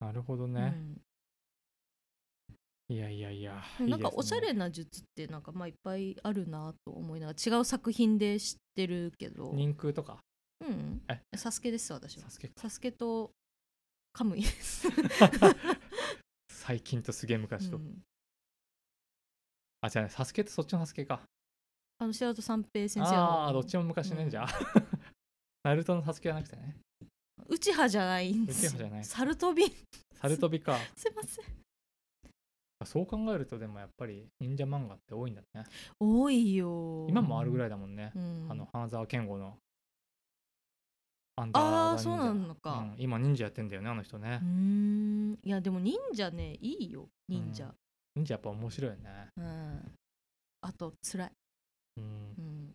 [0.00, 0.76] なるほどね、
[2.88, 9.52] いやいやいやうん、なんかおしゃれな術ってなんかまあいっぱいあるなと思いながら違う作品で知ってるけど。
[9.54, 10.18] 人空とか？
[10.60, 11.00] うん。
[11.08, 11.20] え。
[11.36, 12.24] サスケです私は。
[12.24, 13.30] サスケサスケと
[14.12, 14.42] カムイ。
[14.42, 14.86] です、
[16.50, 18.02] 最近とすげえ昔と、うん。
[19.80, 21.22] あじゃあサスケってそっちのサスケか。
[21.98, 23.16] あの白戸三平先生の。
[23.16, 24.30] ああーどっちも昔ね、うん。
[24.30, 24.48] じゃあ。
[25.64, 26.76] ナルトのサスケじゃなくてね。
[27.48, 28.72] 内派じゃないんですよ。
[28.72, 29.64] 内派じゃないサルトビ。
[30.20, 30.78] サルトビか。
[30.94, 31.63] すいません
[32.86, 35.64] そう考えるとでもやっぱり忍者漫画って多いんだね。
[36.00, 37.06] 多いよ。
[37.08, 39.56] 今もあるぐい、らいだもんね、うん、あの花沢健吾の。
[41.36, 42.22] アンダーああザ忍者。
[42.22, 42.72] そうなのか。
[42.96, 44.40] うん今忍者やってんだよねあの人ね。
[44.42, 45.38] うー、ん。
[45.42, 47.74] いやでも忍者ねいいよ忍者。
[48.14, 49.28] 忍者やっぱ面白いよね。
[49.36, 49.92] うん、
[50.60, 51.32] あと辛い、
[51.96, 52.04] うん。
[52.04, 52.06] う
[52.40, 52.74] ん、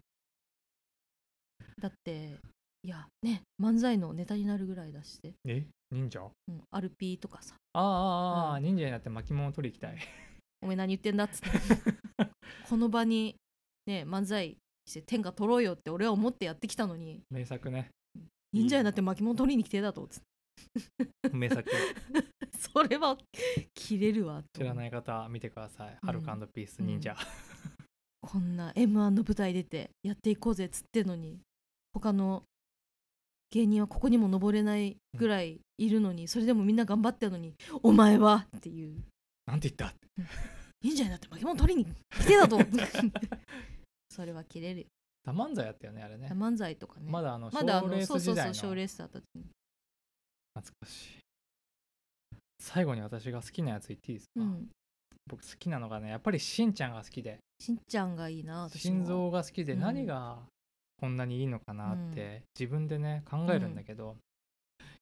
[1.79, 2.35] だって
[2.83, 5.65] いやね漫才のネタになるぐらいだして、え？
[5.91, 6.32] 忍者？
[6.47, 7.56] うん、アルピーとかさ。
[7.73, 8.63] ああああ、うん。
[8.63, 9.97] 忍者になって巻物を取り行きたい。
[10.62, 11.49] お前何言ってんだっつって。
[12.69, 13.36] この場に
[13.88, 17.21] ね漫才して天下取ろうよって俺は思ってやってきたのに。
[17.30, 17.89] 名作ね。
[18.52, 20.08] 忍者になって巻物取りに来てだと。
[20.08, 20.21] つっ
[21.23, 21.69] て名作。
[22.60, 23.17] それは
[23.73, 24.60] 切れるわと。
[24.60, 26.08] 知らない方見てください、うん。
[26.08, 27.15] ハルカピース忍者、
[28.21, 31.39] こんな m 1の舞台出てやっていこうぜっつってんのに
[31.93, 32.43] 他の
[33.51, 39.03] 芸人はここにも登れないぐらいいるのに、それでもみんな頑張ってるのに「お前は!」っていう。
[39.45, 39.95] なんて言った
[40.81, 42.59] 「忍者になって巻物取りに来てだと!
[44.09, 44.85] 」それは切れるよ。
[45.23, 46.27] 多漫才やったよねあれね。
[46.31, 47.09] 漫才とかね。
[47.09, 48.05] まだあのまだあ賞レーの。
[48.05, 49.45] そうそうそう賞レースだった時に。
[50.55, 51.19] 懐かしい。
[52.59, 54.69] 最後に私が好きなやつ言っていいですか、うん。
[55.27, 57.39] 僕好きなのがねやっぱりしんちゃんが好きで。
[57.59, 58.97] しんちゃんがいいな私も。
[58.97, 59.79] 心臓が好きでうん。
[59.79, 60.39] 何が
[60.99, 64.15] こんなにいいのかなって自分でね考えるんだけど、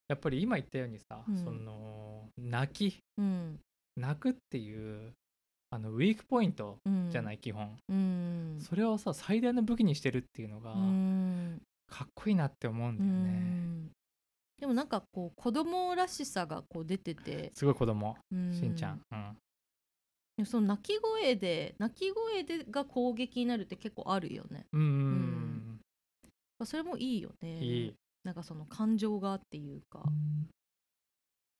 [0.08, 1.38] やっぱり今言ったようにさ、うん。
[1.38, 3.00] その泣き。
[3.18, 3.60] うん。
[3.96, 5.14] 泣くっていう
[5.72, 7.10] あのウィークポイントうん。
[7.10, 7.76] じゃない、基本。
[7.90, 8.58] うん。
[8.62, 11.62] それをさ最大の武器にしてるっていうのがうん。
[11.90, 13.92] かっこいいなって思うんだうよね、ん。
[14.60, 17.52] でもなんかこう子供らしさがこう出てて。
[17.56, 19.02] すごい子供うしんちゃん、
[20.38, 24.66] うん、その鳴き声で鳴き声でが攻撃になるって結構あるよね。
[24.74, 25.37] うんうん
[26.66, 27.60] それもいいよね。
[27.60, 27.94] いい。
[28.24, 30.04] なんかその感情がっていうか、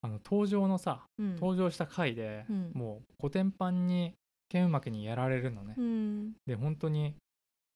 [0.02, 2.72] あの登場のさうん、登場した回で、うん。
[2.74, 4.14] もうコテンパンに
[4.48, 6.32] 剣うまきにやられるのね、うん。
[6.46, 7.14] で本当に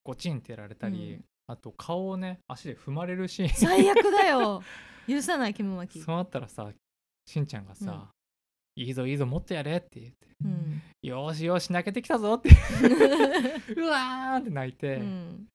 [0.04, 1.24] ゴチンってやられたり、うん。
[1.48, 3.48] あと顔をね足で踏まれるシーン。
[3.50, 4.62] 最悪だよ。
[5.08, 6.70] 許さないキムマキそうなったらさ
[7.26, 8.10] しんちゃんがさ、
[8.76, 12.50] いいぞいいぞもっとやれって言ってうんよーしよし泣けてきたぞって。
[13.76, 15.48] うわーって泣いて、うん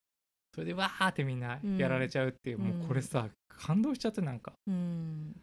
[0.58, 2.80] それでわーってみんなやられちゃうっていう、うん。
[2.80, 4.54] もうこれさ感動しちゃってなんか。
[4.66, 5.36] うん。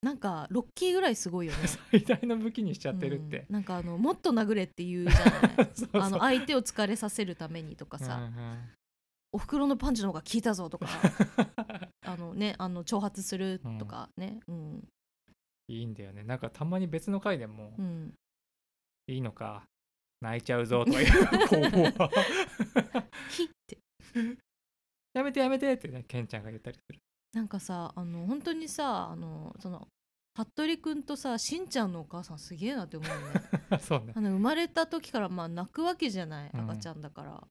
[0.00, 1.58] なんかロッキーぐらいすごいよね。
[1.90, 3.46] 最大の武器にしちゃってるって。
[3.48, 5.68] うん、なんかあのもっと殴れって言うじゃない。
[6.04, 8.58] あの相手を疲れさせるためにとかさ、うんうん。
[9.32, 10.86] お袋のパンチの方が効いたぞとか。
[12.06, 14.38] あのねあの挑発するとかね。
[14.46, 14.88] うん。
[15.66, 16.22] いいんだよね。
[16.22, 18.14] なんかたまに別の回でもうん。
[19.08, 19.66] いいのか
[20.22, 22.12] 泣いちゃうぞとか言う怖っ
[23.28, 23.51] ひって
[25.14, 26.98] やめてやめてってねケンちゃんが言ったりする。
[27.32, 29.88] なんかさあの本当にさあのその
[30.34, 33.10] 服部くんとさしんちゃんのお母さんすげえなって思う
[33.70, 33.78] ね。
[33.80, 34.12] そうね。
[34.16, 36.60] あの生まれた時からまあ泣くわけじゃないうん。
[36.70, 37.46] 赤ちゃんだから、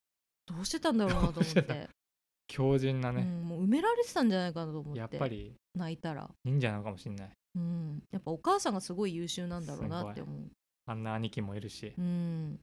[0.48, 1.62] どうしてたんだろうなと思って。
[1.62, 1.90] て、
[2.48, 5.00] 強靭なね、うん、もう埋められてたんじゃないかなと思って。
[5.00, 5.56] やっぱり。
[5.76, 7.32] 泣いたら、忍者なのかもしんない。
[7.54, 10.52] うん、やっぱお母さんがすごい優秀なんだろうなって思う。
[10.86, 12.60] あんな兄貴もいるし、うん。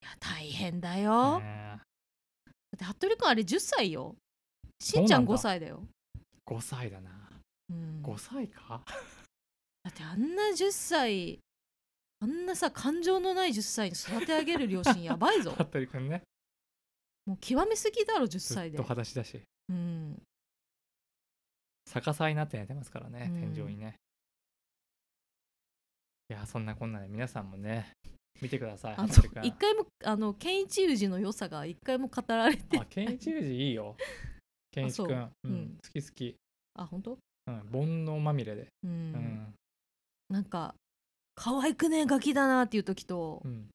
[0.00, 1.80] いや大変だよ、だね
[2.78, 4.16] って服部くんあれ10歳よ。
[4.80, 5.82] しんちゃんそうなんだ？5歳だよ、
[6.46, 7.10] 5歳だな。
[7.70, 8.82] うん、5歳か？
[9.84, 11.40] だってあんな10歳
[12.20, 15.52] あんなさ感情のない10歳に育て上げる両親やばいぞ。
[15.58, 16.22] 服部くんね。
[17.26, 18.76] もう極めすぎだろ10ず歳で。
[18.76, 19.42] っと裸足だし。
[19.68, 20.22] うん。
[21.86, 23.54] 逆さになって寝てますからね、うん。
[23.54, 23.96] 天井にね。
[26.30, 27.92] いやそんなこんなで皆さんもね
[28.40, 33.96] 見てくださいあの一回もあの健一裕二の良さが一回も語られてあ健一裕二いいよ。
[34.70, 35.16] 健一くん、そう。
[35.16, 35.78] ううんうん。
[35.82, 36.36] 好き好き、
[36.74, 37.18] あ本当？
[37.46, 39.54] うん、煩悩まみれで、うん、うん。
[40.28, 40.74] なんか
[41.34, 43.68] 可愛くねえガキだなっていう時と、うん、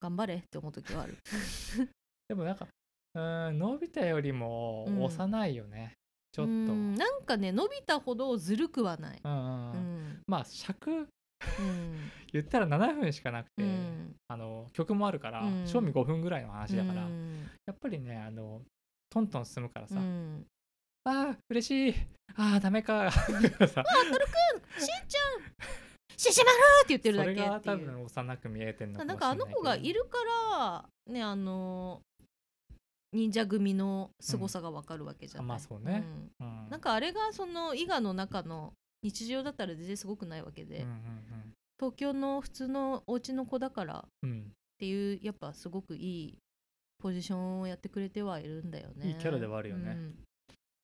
[0.00, 1.16] 頑張れって思う時はある。
[2.28, 2.68] でもなんか
[3.14, 5.02] うんのび太よりもうん。
[5.02, 5.92] 幼いよね、
[6.32, 10.08] ちょっと、ううんんなんかねのび太ほどずるくはない、うんううん。
[10.08, 10.22] ん。
[10.26, 11.08] まあ尺うん
[12.32, 14.14] 言ったら7分しかなくて、うん。
[14.28, 15.66] あの曲もあるから、うん。
[15.66, 17.48] 賞味5分ぐらいの話だから、うん。
[17.66, 18.62] やっぱりねあの
[19.10, 20.46] トントン進むからさ、うん。
[21.04, 21.94] あー嬉しい
[22.36, 23.20] あーダメかさ。
[23.20, 23.82] しんちゃん
[26.16, 27.46] シシマルって言ってるだけっていう。
[27.46, 30.18] それが多分幼く見えてんのかなんかあの子がいるか
[30.56, 32.00] らねあの
[33.12, 36.04] 忍者組の凄さがわかるわけじゃない、あまあそうね。
[36.40, 36.46] うん。
[36.46, 36.70] うん。
[36.70, 44.04] なんかあれがその伊賀の中の日常だったら全然すごくないわけで、うんうん東京の普通のお家の子だから。
[44.06, 44.30] っうん。
[44.30, 46.38] うんていうやっぱすごくいい
[46.98, 49.08] ポジションをやってくれてはいるんだよね。
[49.08, 49.92] いいキャラではあるよね。
[49.92, 50.14] うん。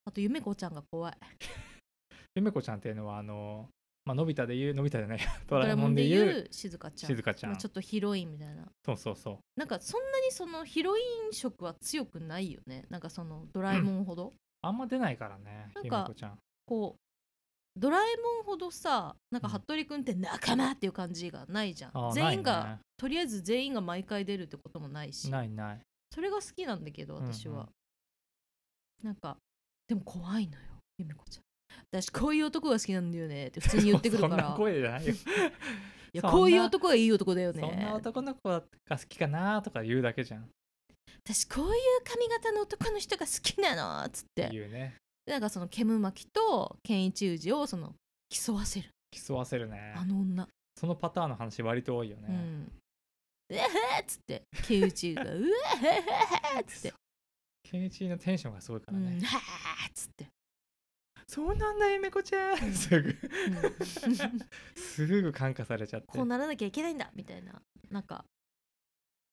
[0.05, 1.15] あとゆめこちゃんが怖い。
[2.37, 3.69] ゆめこちゃんっていうのはあの、
[4.05, 7.17] まあのび太で言うのび太じゃない ドドラえもんで言う静香ちゃん。
[7.35, 7.51] ちゃん。
[7.51, 8.71] まあちょっとヒロインみたいな。
[8.85, 9.39] そうそうそう。
[9.57, 12.85] なんかそんなにそのヒロイン色は強くないよね。
[12.89, 16.39] なんかそのドラえもんほど、あんま出ないからねゆめこちゃん。
[16.67, 17.01] こう
[17.79, 25.27] ドラえもんほどさなんか服部君って仲間っていう感じがないじゃん、あー全員が、ないとりあえず全員が毎回出るってこともないし。
[25.27, 25.81] ねないない。
[26.13, 27.61] それが好きなんだけど私は、うん。
[27.61, 27.69] うん
[29.03, 29.37] なんか
[29.87, 30.59] でも怖いのよ
[30.99, 31.45] ゆめこちゃん。
[31.93, 35.15] 私こういう男が好きなんだよねって普通に言ってくるか そんらな声じゃないよ。
[36.15, 37.61] いやこういう男がいい男だよね。
[37.61, 40.43] そんな男の子が好きかなとか言うだけじゃん。
[40.43, 40.47] っ
[41.25, 41.73] 私こういう
[42.05, 44.49] 髪型の男の人が好きなのっつって。
[44.49, 44.79] ていうね。
[44.79, 47.95] でなんかその煙巻と健一裕二をその
[48.31, 48.91] 競わせる。
[49.11, 49.95] 競わせるね。
[49.97, 50.49] あの女。
[50.75, 52.73] そのパターンの話割と多いよね、うん。
[53.51, 53.67] うえへっ
[54.07, 55.43] つって健一がう
[56.57, 56.95] えっつって。
[57.71, 59.19] ケンイチのテンションがすごいからね、うん。
[59.19, 59.21] っ
[59.93, 60.27] つって。
[61.27, 62.73] そうなんだゆめこちゃん、うん。
[62.73, 63.09] すぐ。
[63.09, 63.15] うん。
[64.75, 66.07] すぐ感化されちゃって。
[66.09, 67.61] こうならなきゃいけないんだみたいな。
[67.91, 68.25] なんか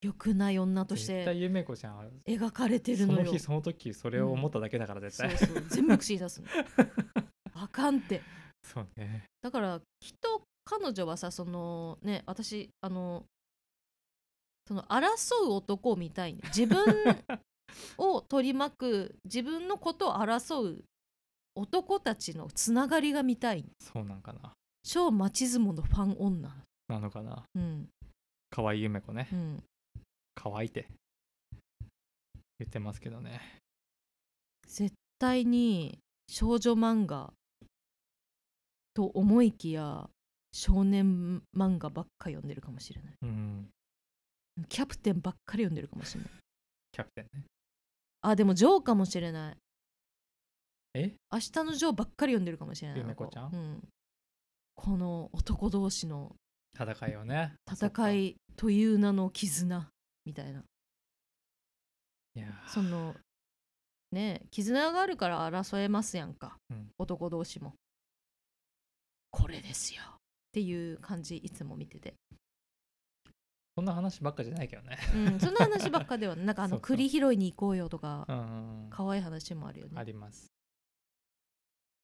[0.05, 3.25] 良くない女として描かれてるそのよ。
[3.25, 5.63] の日その時それを思っただけだから絶対、そうそう。
[5.67, 6.47] 全部口に出すの。
[7.55, 8.21] あかんって。
[8.63, 9.23] そうね。
[9.41, 13.25] だからきっと彼女はさそのね私あの
[14.67, 16.53] その争う男を見たいんだよ。
[16.55, 16.85] 自分
[17.97, 20.83] を取り巻く自分のことを争う
[21.55, 24.53] 男たちのつながりが見たいそうなんかな。
[24.83, 26.55] 超マチズモのファン女。
[26.89, 27.43] なのかな。
[27.55, 27.89] うん。
[28.51, 29.27] 可愛いゆめこね。
[29.31, 29.63] うん
[30.35, 30.87] 可愛いって。
[32.59, 33.41] 言ってますけどね。
[34.67, 35.97] 絶対に
[36.29, 37.33] 少女漫画
[38.93, 40.09] と思いきや
[40.53, 43.13] 少年漫画ばっか読んでるかもしれない。
[43.23, 43.69] うん。
[44.69, 46.29] キャプテンばっかり読んでるかもしれない。
[46.93, 47.43] キャプテンね。
[48.21, 49.57] あでもジョーかもしれない。
[50.93, 51.13] え？
[51.31, 52.99] 明日のジョーばっかり読んでるかもしれない。
[52.99, 53.53] ゆめこちゃん？
[53.53, 53.83] うん、
[54.75, 56.33] この男同士の
[56.73, 57.55] 戦いをね。
[57.69, 59.89] 戦いという名の絆
[60.25, 60.63] みたいな。
[62.67, 63.15] その
[64.11, 66.89] ね絆があるから争えますやんか、うん。
[66.97, 67.73] 男同士も。
[69.31, 70.01] これですよ。
[70.03, 70.17] っ
[70.53, 72.15] ていう感じいつも見てて、
[73.75, 74.97] そんな話ばっかじゃないけどね。
[75.13, 78.25] うん、そんな話ばっかではな んかあの栗拾いに行こうよとか
[78.89, 79.93] 可愛い話もあるよね。
[79.95, 80.47] あります。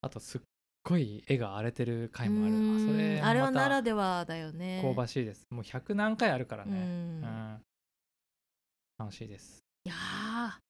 [0.02, 0.42] あとすっ
[0.84, 2.56] ごい絵が荒れてる回もある。
[2.56, 2.90] うん。
[2.90, 4.82] あそれあれはならではだよね。
[4.84, 5.48] 香ばしいです。
[5.50, 7.24] もう100何回あるからうねん。
[7.24, 7.66] うん
[9.02, 9.64] 楽しいです。
[9.84, 10.62] いやー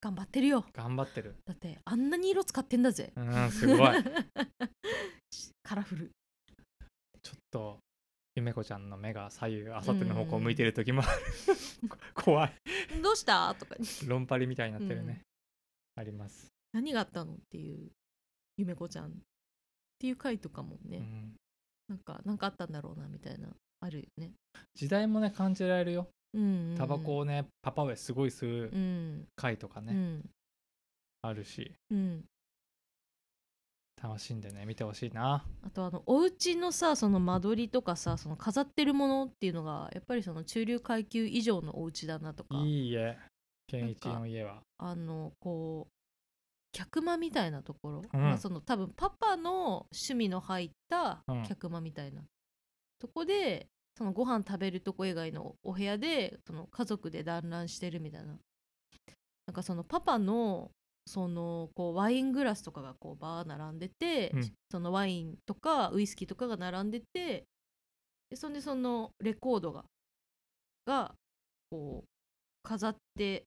[0.00, 0.64] 頑張ってるよ。
[0.72, 1.36] 頑張ってる。
[1.44, 3.12] だってあんなに色使ってんだぜ。
[3.14, 3.78] うんすごい。
[5.62, 6.10] カラフル。
[7.22, 7.80] ちょっと
[8.34, 11.02] ゆめこちゃんの目が左右あさっての方向を向いてる時も
[12.14, 12.54] 怖い。
[13.02, 13.54] どうした？
[13.56, 13.76] とか。
[14.06, 15.20] 論パリみたいになってるね、
[15.96, 17.90] あります、何があったのっていう
[18.56, 19.12] ゆめこちゃんっ
[19.98, 21.36] ていう回とかもね、うん。
[21.88, 23.50] なんかなんかあったんだろうなみたいな。
[23.80, 24.32] あるよね。
[24.74, 26.00] 時代もね感じられるよ。
[26.00, 26.17] うんうんうん
[26.76, 30.30] タバコをねパパ上すごい吸ううん回とかね、うん。
[31.22, 31.72] あるし。
[31.90, 32.24] うん。
[34.00, 35.44] 楽しんでね見てほしいな。
[35.62, 42.54] あとあのお家のさその間取りとかさその飾ってるものっていうのがやっぱりその中流階級以上のお家だなとか。
[42.58, 43.18] いい家
[43.66, 44.62] 健一の家は。
[44.78, 45.92] あのこう
[46.72, 48.20] 客間みたいなところ、うん。
[48.20, 51.42] まあ、その多分パパの趣味の入ったうん。
[51.42, 52.22] 客間みたいな、
[53.00, 53.66] とこで
[53.98, 58.28] そのご飯食べるとこ以外のお部屋でその家族で団らんしてるみたいな。
[58.28, 60.70] なんかそのパパの
[61.04, 64.52] そのこうワイングラスとかがこうバー並んでて、うん。
[64.70, 67.44] そのワインとかウイスキーとかが並んでて
[68.30, 69.84] でそんでそのレコードが
[70.86, 71.12] が
[71.68, 72.08] こう
[72.62, 73.46] 飾って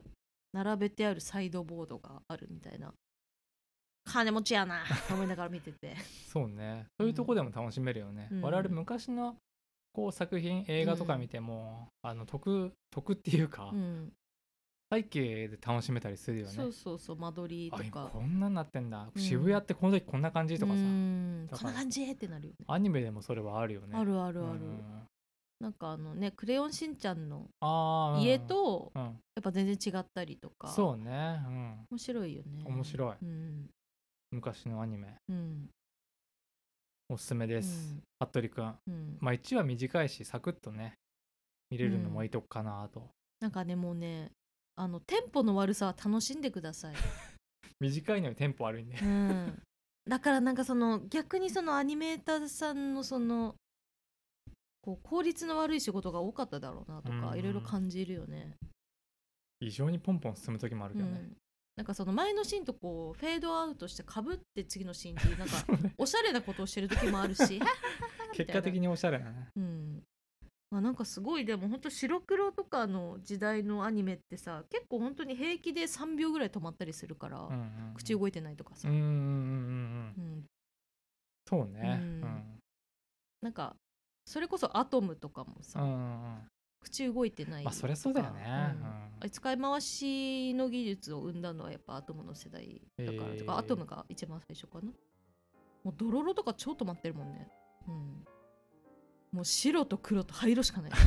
[0.51, 2.91] 並べてあるサイドボードがあるみたいな。
[4.03, 5.95] 金持ちやなと思いながら見てて。
[6.27, 6.87] そうね。
[6.99, 8.41] そういうとこでも楽しめるよね、うん。
[8.41, 9.37] 我々昔の
[9.93, 14.11] こう作品映画とか見ても、あの得得っていうか、うん。
[14.93, 16.51] 背景で楽しめたりするよね。
[16.51, 18.09] そうそうそう間取りあとか。
[18.11, 19.21] こんなんなってんだ、うん。
[19.21, 21.47] 渋谷ってこの時こんな感じとかさ、うん。
[21.49, 22.65] こんな感じってなるよね。
[22.67, 23.97] アニメでもそれはあるよね。
[23.97, 25.07] あるあるある、うん。
[25.61, 27.49] なんかあのね「クレヨンしんちゃん」の
[28.19, 29.01] 家とうん。
[29.01, 30.67] やっぱ全然違ったりとか。
[30.67, 32.63] そうね、うん、面白いよね。
[32.65, 33.15] 面白い。
[33.21, 33.69] うん。
[34.31, 35.15] 昔のアニメ。
[35.29, 35.69] うん
[37.12, 37.93] おすすめです、
[38.24, 38.74] 服部くん。
[38.88, 39.18] うん。
[39.20, 40.93] まあ1話短いしサクッとね
[41.70, 43.09] 見れるのもいいとこかなと、
[43.41, 44.32] なんかねもうね
[44.78, 46.95] あのテンポの悪さは楽しんでください、
[47.82, 49.62] 短いのにテンポ悪いんでうん、
[50.07, 53.55] だからなんかその逆にそのアニメーターさんのその
[54.80, 57.30] こう効率の悪い仕事が多かっただろうなとうんうん。
[57.30, 58.55] かいろいろ感じるよね。
[59.59, 61.38] 異常にポンポン進む時もあるけどね、うん
[61.78, 65.55] なんかその前のシーンとこうフェードアウトしてかぶって次のシーンっていうなんか
[65.97, 67.59] おしゃれなことをしてる時もあるし
[68.34, 69.32] 結果的におしゃれな。
[69.32, 70.03] ねうん。
[70.69, 77.93] まあ、なんかすごいでも本当白黒とかの時代のアニメってさ結構本当に平気で3秒ぐらい止まったりするから、うんうんうん。
[77.95, 80.43] 口動いてないとかさ、うんうんうんうんう
[81.47, 81.99] そうね。
[82.01, 82.59] ううんん。
[83.41, 83.76] なんか
[84.26, 86.47] それこそアトムとかもさ、うんうんうん
[86.82, 88.75] 口動いてないまあそりゃそうだよね。
[89.21, 89.29] うん。
[89.29, 93.39] 使い回しの技術を生んだのはやっぱアトムの世代だから、へー。
[93.39, 94.91] とかアトムが一番最初かな。
[95.84, 97.47] もうドロロとか超止まってるもんね。
[97.88, 98.25] うん。
[99.32, 100.91] もう白と黒と灰色しかない。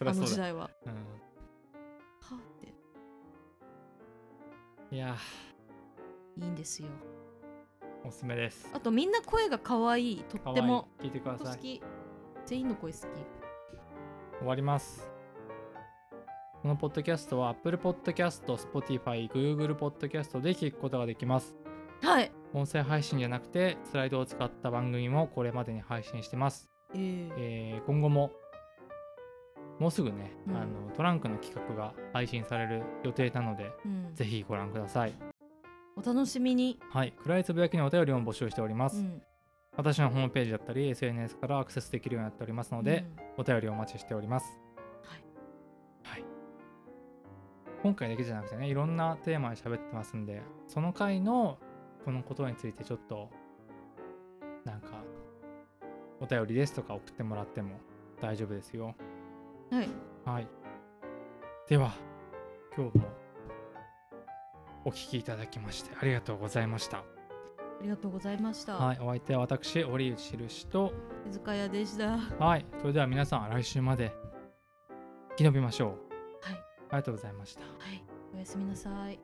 [0.00, 0.70] あの時代は。
[0.84, 0.94] うは
[2.36, 2.74] って。
[4.94, 5.16] んいや。
[6.36, 6.88] いいんですよ。
[8.04, 8.70] おすすめです。
[8.74, 10.24] あとみんな声が可愛い。
[10.24, 10.88] とっても。
[11.00, 11.56] 聞いてください。
[11.56, 11.82] 好き
[12.44, 13.02] 全員の声好き。
[14.42, 15.08] 終わります
[16.62, 21.56] このポッドキャストは Apple Podcast、Spotify、Google Podcast で聞くことができます。
[22.00, 22.30] はい。
[22.54, 27.32] 音声配信じゃなくてスライドを使った番組もこれまでに配信してます、えー。
[27.36, 28.30] えー今後も
[29.80, 30.56] もうすぐね、うん。
[30.56, 35.14] あのトランクの企画が配信される予定なのでうん、ぜひご覧ください。
[35.96, 37.12] お楽しみに、はい。
[37.24, 39.20] 暗いつぶやきのお便りも募集しております、うん、
[39.76, 43.04] 私のホームページだったり SNS からアクセスできるようになっておりますので、
[43.36, 44.61] お便りお待ちしております。
[47.82, 51.58] 今回だけじゃなくてね、いろんなテーマで喋ってますんで、その回の
[52.04, 53.28] このことについてちょっと、
[54.64, 55.02] なんか、
[56.20, 57.80] お便りですとか送ってもらっても
[58.20, 58.94] 大丈夫ですよ。
[59.72, 59.88] うんはい
[60.24, 60.46] はい。
[61.68, 61.92] では、
[62.76, 63.08] 今日も
[64.84, 66.98] お聞きいただきましてありがとうございました。
[66.98, 67.04] あ
[67.82, 68.98] りがとうございました、はい。
[69.00, 70.92] お相手は私、折内印と、
[71.24, 72.64] 手塚屋でしたはい。
[72.80, 74.14] それでは皆さん、来週まで
[75.30, 76.11] 生き延びましょう。
[76.92, 77.62] ありがとうございました。
[77.62, 78.02] はい
[78.34, 79.18] おやすみなさい